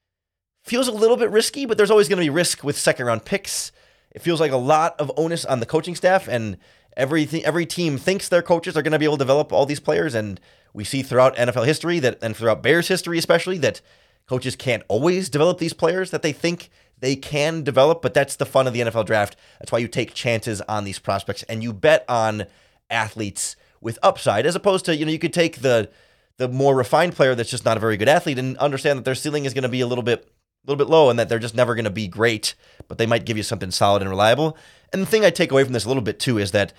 Feels 0.65 0.87
a 0.87 0.91
little 0.91 1.15
bit 1.15 1.29
risky, 1.29 1.67
but 1.67 1.77
there's 1.77 1.91
always 1.91 2.09
going 2.09 2.17
to 2.17 2.25
be 2.25 2.29
risk 2.31 2.63
with 2.63 2.75
second 2.75 3.05
round 3.05 3.23
picks. 3.23 3.71
It 4.09 4.23
feels 4.23 4.39
like 4.39 4.51
a 4.51 4.57
lot 4.57 4.99
of 4.99 5.11
onus 5.15 5.45
on 5.45 5.59
the 5.59 5.65
coaching 5.67 5.93
staff, 5.93 6.27
and 6.27 6.57
everything 6.97 7.45
every 7.45 7.67
team 7.67 7.99
thinks 7.99 8.27
their 8.27 8.41
coaches 8.41 8.75
are 8.75 8.81
going 8.81 8.91
to 8.91 8.97
be 8.97 9.05
able 9.05 9.17
to 9.17 9.23
develop 9.23 9.53
all 9.53 9.67
these 9.67 9.79
players. 9.79 10.15
And 10.15 10.39
we 10.73 10.83
see 10.83 11.03
throughout 11.03 11.35
NFL 11.35 11.67
history 11.67 11.99
that, 11.99 12.17
and 12.23 12.35
throughout 12.35 12.63
Bears 12.63 12.87
history 12.87 13.19
especially, 13.19 13.59
that 13.59 13.79
coaches 14.25 14.55
can't 14.55 14.81
always 14.87 15.29
develop 15.29 15.59
these 15.59 15.73
players 15.73 16.09
that 16.09 16.23
they 16.23 16.31
think 16.31 16.71
they 16.99 17.15
can 17.15 17.61
develop. 17.61 18.01
But 18.01 18.15
that's 18.15 18.35
the 18.35 18.45
fun 18.47 18.65
of 18.65 18.73
the 18.73 18.81
NFL 18.81 19.05
draft. 19.05 19.35
That's 19.59 19.71
why 19.71 19.77
you 19.77 19.87
take 19.87 20.15
chances 20.15 20.61
on 20.61 20.83
these 20.83 20.97
prospects 20.97 21.43
and 21.43 21.61
you 21.61 21.73
bet 21.73 22.05
on 22.09 22.47
athletes 22.89 23.55
with 23.81 23.99
upside, 24.01 24.47
as 24.47 24.55
opposed 24.55 24.85
to 24.85 24.95
you 24.95 25.05
know 25.05 25.11
you 25.11 25.19
could 25.19 25.33
take 25.33 25.61
the 25.61 25.91
the 26.37 26.49
more 26.49 26.75
refined 26.75 27.13
player 27.13 27.35
that's 27.35 27.51
just 27.51 27.65
not 27.65 27.77
a 27.77 27.79
very 27.79 27.97
good 27.97 28.09
athlete 28.09 28.39
and 28.39 28.57
understand 28.57 28.97
that 28.97 29.05
their 29.05 29.15
ceiling 29.15 29.45
is 29.45 29.53
going 29.53 29.61
to 29.61 29.69
be 29.69 29.81
a 29.81 29.87
little 29.87 30.03
bit 30.03 30.27
a 30.65 30.71
little 30.71 30.83
bit 30.83 30.91
low 30.91 31.09
and 31.09 31.19
that 31.19 31.29
they're 31.29 31.39
just 31.39 31.55
never 31.55 31.75
going 31.75 31.85
to 31.85 31.91
be 31.91 32.07
great, 32.07 32.55
but 32.87 32.97
they 32.97 33.05
might 33.05 33.25
give 33.25 33.37
you 33.37 33.43
something 33.43 33.71
solid 33.71 34.01
and 34.01 34.09
reliable. 34.09 34.57
And 34.91 35.01
the 35.01 35.05
thing 35.05 35.23
I 35.23 35.29
take 35.29 35.51
away 35.51 35.63
from 35.63 35.73
this 35.73 35.85
a 35.85 35.87
little 35.87 36.03
bit 36.03 36.19
too 36.19 36.37
is 36.37 36.51
that 36.51 36.73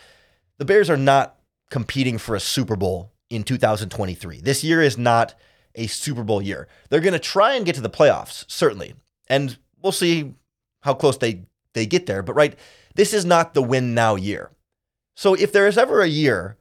the 0.59 0.65
Bears 0.65 0.91
are 0.91 0.97
not 0.97 1.37
competing 1.71 2.19
for 2.19 2.35
a 2.35 2.41
Super 2.41 2.77
Bowl 2.77 3.13
in 3.31 3.43
2023. 3.43 4.41
This 4.41 4.65
year 4.65 4.81
is 4.83 4.99
not 4.99 5.35
a 5.75 5.87
Super 5.87 6.25
Bowl 6.25 6.41
year. 6.43 6.69
They're 6.89 7.01
going 7.01 7.13
to 7.13 7.19
try 7.19 7.55
and 7.55 7.67
get 7.67 7.75
to 7.75 7.81
the 7.81 7.91
playoffs, 7.91 8.45
certainly. 8.49 8.95
And 9.29 9.59
we'll 9.83 9.93
see 9.93 10.35
how 10.83 10.95
close 10.95 11.19
they 11.19 11.43
they 11.75 11.87
get 11.87 12.07
there, 12.07 12.23
but 12.23 12.35
right, 12.35 12.59
this 12.95 13.13
is 13.13 13.27
not 13.27 13.53
the 13.53 13.63
win 13.63 13.93
now 13.93 14.15
year. 14.15 14.51
So 15.15 15.35
if 15.35 15.53
there 15.53 15.67
is 15.67 15.77
ever 15.77 16.01
a 16.01 16.09
year 16.09 16.57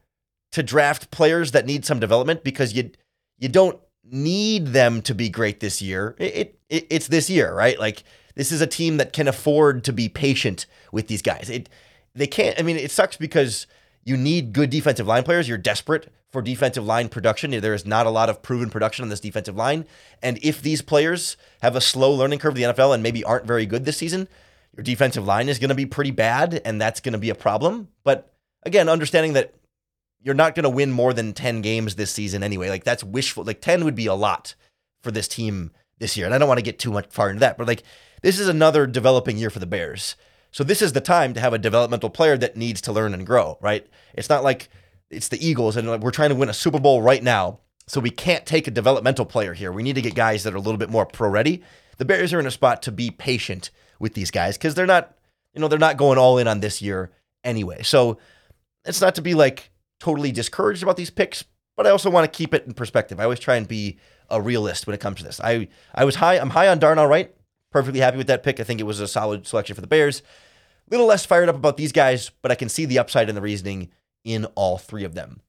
to 0.52 0.62
draft 0.62 1.10
players 1.10 1.52
that 1.52 1.66
need 1.66 1.86
some 1.86 2.00
development 2.00 2.44
because 2.44 2.74
you 2.74 2.92
you 3.38 3.48
don't 3.48 3.80
need 4.12 4.68
them 4.68 5.02
to 5.04 5.16
be 5.16 5.30
great 5.30 5.60
this 5.60 5.82
year. 5.82 6.16
It, 6.18 6.60
it 6.70 6.88
it's 6.90 7.08
this 7.08 7.30
year, 7.30 7.54
right? 7.54 7.80
Like 7.80 8.04
this 8.36 8.52
is 8.52 8.62
a 8.62 8.68
team 8.68 8.98
that 8.98 9.14
can 9.14 9.28
afford 9.28 9.84
to 9.86 9.94
be 9.94 10.10
patient 10.10 10.66
with 10.92 11.08
these 11.08 11.22
guys. 11.22 11.50
It 11.50 11.70
they 12.14 12.28
can't. 12.28 12.60
I 12.60 12.64
mean, 12.64 12.78
it 12.78 12.92
sucks 12.92 13.18
because 13.18 13.68
you 14.04 14.16
need 14.16 14.54
good 14.54 14.70
defensive 14.70 15.08
line 15.08 15.24
players. 15.24 15.50
You're 15.50 15.58
desperate 15.58 16.12
for 16.30 16.42
defensive 16.42 16.86
line 16.86 17.10
production. 17.10 17.52
There 17.52 17.74
is 17.74 17.86
not 17.86 18.06
a 18.06 18.10
lot 18.10 18.30
of 18.30 18.42
proven 18.42 18.70
production 18.70 19.04
on 19.04 19.10
this 19.10 19.20
defensive 19.20 19.56
line. 19.56 19.86
And 20.22 20.38
if 20.44 20.62
these 20.62 20.82
players 20.82 21.38
have 21.62 21.76
a 21.76 21.82
slow 21.82 22.12
learning 22.12 22.40
curve 22.40 22.52
of 22.52 22.56
the 22.56 22.64
NFL 22.64 22.94
and 22.94 23.02
maybe 23.02 23.24
aren't 23.24 23.46
very 23.46 23.66
good 23.66 23.86
this 23.86 23.98
season, 23.98 24.28
your 24.76 24.84
defensive 24.84 25.26
line 25.26 25.50
is 25.50 25.60
going 25.60 25.70
to 25.70 25.76
be 25.76 25.86
pretty 25.86 26.12
bad, 26.12 26.62
and 26.66 26.80
that's 26.82 27.00
going 27.00 27.14
to 27.14 27.20
be 27.20 27.30
a 27.30 27.36
problem. 27.36 27.88
But 28.04 28.34
again, 28.64 28.90
understanding 28.90 29.34
that 29.34 29.54
you're 30.26 30.34
not 30.34 30.56
going 30.56 30.64
to 30.64 30.70
win 30.70 30.92
more 30.92 31.14
than 31.14 31.34
10 31.34 31.62
games 31.62 31.96
this 31.96 32.12
season 32.12 32.42
anyway. 32.42 32.68
Like 32.68 32.84
that's 32.84 33.04
wishful. 33.04 33.44
Like 33.44 33.62
10 33.62 33.86
would 33.86 33.96
be 33.96 34.08
a 34.08 34.16
lot 34.16 34.56
for 35.04 35.12
this 35.12 35.28
team 35.28 35.72
this 36.00 36.18
year. 36.18 36.26
And 36.26 36.34
I 36.34 36.40
don't 36.40 36.48
want 36.48 36.58
to 36.58 36.66
get 36.66 36.80
too 36.80 36.92
much 36.92 37.06
far 37.10 37.30
into 37.30 37.42
that, 37.42 37.60
but 37.60 37.68
like 37.68 37.84
this 38.24 38.40
is 38.40 38.48
another 38.48 38.88
developing 38.88 39.38
year 39.38 39.52
for 39.52 39.60
the 39.60 39.68
Bears. 39.68 40.16
So 40.52 40.64
this 40.64 40.82
is 40.82 40.94
the 40.94 41.02
time 41.02 41.36
to 41.36 41.40
have 41.40 41.54
a 41.54 41.60
developmental 41.60 42.10
player 42.10 42.38
that 42.38 42.58
needs 42.58 42.82
to 42.82 42.92
learn 42.92 43.14
and 43.14 43.26
grow, 43.26 43.60
right? 43.62 43.86
It's 44.16 44.30
not 44.30 44.44
like 44.44 44.68
it's 45.12 45.28
the 45.28 45.46
Eagles 45.46 45.78
and 45.78 46.02
we're 46.02 46.10
trying 46.10 46.30
to 46.30 46.36
win 46.36 46.50
a 46.50 46.54
Super 46.54 46.80
Bowl 46.80 47.04
right 47.04 47.22
now. 47.22 47.60
So 47.88 48.02
we 48.02 48.10
can't 48.10 48.48
take 48.48 48.68
a 48.68 48.72
developmental 48.72 49.26
player 49.26 49.54
here. 49.54 49.72
We 49.72 49.84
need 49.84 49.94
to 49.94 50.02
get 50.02 50.16
guys 50.16 50.44
that 50.44 50.56
are 50.56 50.58
a 50.58 50.62
little 50.62 50.80
bit 50.80 50.90
more 50.90 51.06
pro 51.06 51.30
ready. 51.30 51.62
The 51.98 52.06
Bears 52.06 52.34
are 52.34 52.40
in 52.40 52.48
a 52.48 52.52
spot 52.52 52.82
to 52.84 52.92
be 52.92 53.12
patient 53.12 53.70
with 54.00 54.16
these 54.16 54.32
guys 54.32 54.58
because 54.58 54.74
they're 54.74 54.88
not, 54.88 55.16
you 55.54 55.62
know, 55.62 55.68
they're 55.68 55.78
not 55.78 55.98
going 55.98 56.18
all 56.18 56.40
in 56.40 56.48
on 56.48 56.62
this 56.62 56.82
year 56.82 57.12
anyway. 57.44 57.84
So 57.84 58.18
it's 58.86 59.02
not 59.02 59.14
to 59.16 59.22
be 59.22 59.36
like 59.36 59.70
totally 60.00 60.32
discouraged 60.32 60.84
about 60.84 60.98
these 60.98 61.10
picks, 61.10 61.44
but 61.76 61.88
I 61.88 61.90
also 61.90 62.10
want 62.10 62.32
to 62.32 62.38
keep 62.38 62.54
it 62.54 62.66
in 62.66 62.74
perspective. 62.74 63.20
I 63.20 63.24
always 63.24 63.40
try 63.40 63.56
and 63.56 63.68
be 63.68 63.98
a 64.30 64.42
realist 64.42 64.88
when 64.88 64.94
it 64.94 65.00
comes 65.00 65.18
to 65.18 65.24
this. 65.24 65.40
I 65.44 65.68
I 65.94 66.06
was 66.06 66.16
high. 66.16 66.36
I'm 66.38 66.52
high 66.52 66.68
on 66.68 66.80
Darnell 66.80 67.08
Wright. 67.08 67.34
Perfectly 67.72 68.00
happy 68.00 68.18
with 68.18 68.28
that 68.28 68.44
pick. 68.44 68.60
I 68.60 68.64
think 68.64 68.80
it 68.80 68.86
was 68.86 69.00
a 69.00 69.08
solid 69.08 69.46
selection 69.46 69.76
for 69.76 69.82
the 69.82 69.88
Bears. 69.88 70.22
A 70.88 70.92
little 70.92 71.08
less 71.08 71.26
fired 71.26 71.50
up 71.50 71.56
about 71.56 71.78
these 71.78 71.92
guys, 71.92 72.32
but 72.42 72.52
I 72.52 72.56
can 72.56 72.70
see 72.70 72.86
the 72.86 73.00
upside 73.00 73.28
and 73.28 73.38
the 73.38 73.42
reasoning 73.42 73.90
in 74.24 74.46
all 74.56 74.78
three 74.78 75.04
of 75.04 75.16
them. 75.16 75.42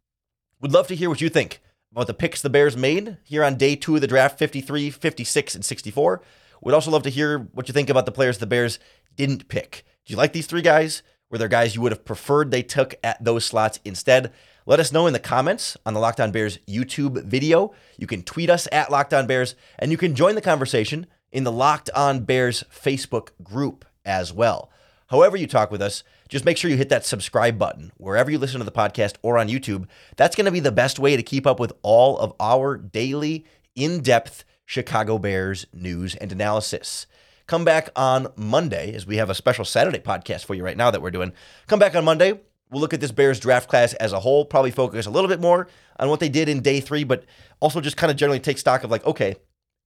Would 0.60 0.72
love 0.72 0.88
to 0.88 0.96
hear 0.96 1.08
what 1.08 1.20
you 1.20 1.28
think 1.28 1.60
about 1.92 2.06
the 2.06 2.14
picks 2.14 2.42
the 2.42 2.50
Bears 2.50 2.76
made 2.76 3.18
here 3.24 3.44
on 3.44 3.56
day 3.56 3.76
two 3.76 3.94
of 3.94 4.00
the 4.00 4.06
draft 4.06 4.38
53, 4.38 4.90
56, 4.90 5.54
and 5.54 5.64
64. 5.64 6.22
We'd 6.62 6.72
also 6.72 6.90
love 6.90 7.02
to 7.04 7.10
hear 7.10 7.38
what 7.38 7.68
you 7.68 7.74
think 7.74 7.90
about 7.90 8.06
the 8.06 8.12
players 8.12 8.38
the 8.38 8.46
Bears 8.46 8.78
didn't 9.14 9.48
pick. 9.48 9.84
Do 10.04 10.12
you 10.12 10.16
like 10.16 10.32
these 10.32 10.46
three 10.46 10.62
guys? 10.62 11.02
Were 11.28 11.38
there 11.38 11.48
guys 11.48 11.74
you 11.74 11.80
would 11.80 11.90
have 11.90 12.04
preferred 12.04 12.50
they 12.50 12.62
took 12.62 12.94
at 13.02 13.22
those 13.22 13.44
slots 13.44 13.80
instead? 13.84 14.32
Let 14.64 14.78
us 14.78 14.92
know 14.92 15.08
in 15.08 15.12
the 15.12 15.18
comments 15.18 15.76
on 15.84 15.92
the 15.92 15.98
Locked 15.98 16.20
On 16.20 16.30
Bears 16.30 16.58
YouTube 16.68 17.24
video. 17.24 17.74
You 17.98 18.06
can 18.06 18.22
tweet 18.22 18.48
us 18.48 18.68
at 18.70 18.92
Locked 18.92 19.12
On 19.12 19.26
Bears, 19.26 19.56
and 19.78 19.90
you 19.90 19.98
can 19.98 20.14
join 20.14 20.36
the 20.36 20.40
conversation 20.40 21.06
in 21.32 21.42
the 21.42 21.50
Locked 21.50 21.90
On 21.96 22.24
Bears 22.24 22.62
Facebook 22.72 23.30
group 23.42 23.84
as 24.04 24.32
well. 24.32 24.70
However, 25.08 25.36
you 25.36 25.48
talk 25.48 25.72
with 25.72 25.82
us, 25.82 26.04
just 26.28 26.44
make 26.44 26.56
sure 26.56 26.70
you 26.70 26.76
hit 26.76 26.90
that 26.90 27.04
subscribe 27.04 27.58
button 27.58 27.90
wherever 27.96 28.30
you 28.30 28.38
listen 28.38 28.60
to 28.60 28.64
the 28.64 28.70
podcast 28.70 29.14
or 29.22 29.36
on 29.36 29.48
YouTube. 29.48 29.86
That's 30.16 30.36
going 30.36 30.46
to 30.46 30.52
be 30.52 30.60
the 30.60 30.72
best 30.72 30.98
way 31.00 31.16
to 31.16 31.22
keep 31.24 31.46
up 31.46 31.58
with 31.58 31.72
all 31.82 32.18
of 32.18 32.32
our 32.38 32.76
daily, 32.76 33.44
in 33.74 34.00
depth 34.00 34.44
Chicago 34.64 35.18
Bears 35.18 35.66
news 35.72 36.14
and 36.14 36.32
analysis. 36.32 37.06
Come 37.46 37.64
back 37.64 37.90
on 37.94 38.26
Monday, 38.34 38.92
as 38.92 39.06
we 39.06 39.18
have 39.18 39.30
a 39.30 39.34
special 39.34 39.64
Saturday 39.64 40.00
podcast 40.00 40.44
for 40.44 40.54
you 40.54 40.64
right 40.64 40.76
now 40.76 40.90
that 40.90 41.00
we're 41.00 41.12
doing. 41.12 41.32
Come 41.68 41.78
back 41.78 41.94
on 41.94 42.04
Monday. 42.04 42.40
We'll 42.72 42.80
look 42.80 42.92
at 42.92 43.00
this 43.00 43.12
Bears 43.12 43.38
draft 43.38 43.68
class 43.68 43.94
as 43.94 44.12
a 44.12 44.18
whole, 44.18 44.44
probably 44.44 44.72
focus 44.72 45.06
a 45.06 45.10
little 45.10 45.28
bit 45.28 45.40
more 45.40 45.68
on 46.00 46.08
what 46.08 46.18
they 46.18 46.28
did 46.28 46.48
in 46.48 46.60
day 46.60 46.80
three, 46.80 47.04
but 47.04 47.24
also 47.60 47.80
just 47.80 47.96
kind 47.96 48.10
of 48.10 48.16
generally 48.16 48.40
take 48.40 48.58
stock 48.58 48.82
of 48.82 48.90
like, 48.90 49.06
okay, 49.06 49.36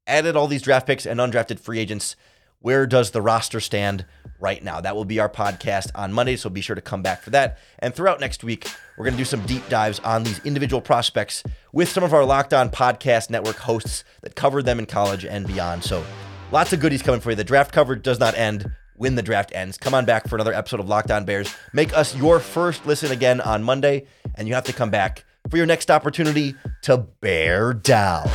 added 0.07 0.37
all 0.37 0.47
these 0.47 0.63
draft 0.63 0.87
picks 0.87 1.05
and 1.05 1.21
undrafted 1.21 1.61
free 1.61 1.79
agents. 1.79 2.17
Where 2.61 2.87
does 2.87 3.11
the 3.11 3.21
roster 3.21 3.61
stand 3.61 4.07
right 4.39 4.65
now? 4.65 4.81
That 4.81 4.97
will 4.97 5.05
be 5.05 5.19
our 5.19 5.29
podcast 5.29 5.91
on 5.95 6.15
Monday, 6.15 6.37
so 6.37 6.49
be 6.49 6.63
sure 6.63 6.77
to 6.77 6.81
come 6.81 7.03
back 7.03 7.21
for 7.21 7.29
that. 7.31 7.59
And 7.79 7.95
throughout 7.95 8.21
next 8.21 8.43
week, 8.43 8.71
we're 8.97 9.05
going 9.05 9.17
to 9.17 9.19
do 9.19 9.25
some 9.27 9.45
deep 9.45 9.69
dives 9.69 9.99
on 10.01 10.23
these 10.23 10.41
individual 10.47 10.81
prospects 10.81 11.43
with 11.75 11.91
some 11.91 12.05
of 12.05 12.15
our 12.15 12.25
Locked 12.25 12.55
On 12.55 12.71
Podcast 12.71 13.29
Network 13.29 13.57
hosts 13.57 14.03
that 14.23 14.35
covered 14.35 14.65
them 14.65 14.79
in 14.79 14.87
college 14.87 15.27
and 15.27 15.47
beyond. 15.47 15.85
So 15.85 16.03
lots 16.53 16.73
of 16.73 16.81
goodies 16.81 17.03
coming 17.03 17.21
for 17.21 17.31
you. 17.31 17.37
The 17.37 17.45
draft 17.45 17.73
coverage 17.73 18.03
does 18.03 18.19
not 18.19 18.37
end 18.37 18.71
when 18.97 19.15
the 19.15 19.23
draft 19.23 19.53
ends. 19.55 19.79
Come 19.79 19.95
on 19.95 20.05
back 20.05 20.29
for 20.29 20.37
another 20.37 20.53
episode 20.53 20.81
of 20.81 20.89
Locked 20.89 21.11
On 21.11 21.25
Bears. 21.25 21.55
Make 21.73 21.97
us 21.97 22.15
your 22.15 22.39
first 22.39 22.87
listen 22.87 23.11
again 23.11 23.41
on 23.41 23.63
Monday, 23.63 24.07
and 24.35 24.47
you 24.47 24.55
have 24.55 24.65
to 24.65 24.73
come 24.73 24.91
back 24.91 25.25
for 25.49 25.57
your 25.57 25.67
next 25.67 25.91
opportunity 25.91 26.55
to 26.83 26.99
bear 26.99 27.73
down. 27.73 28.29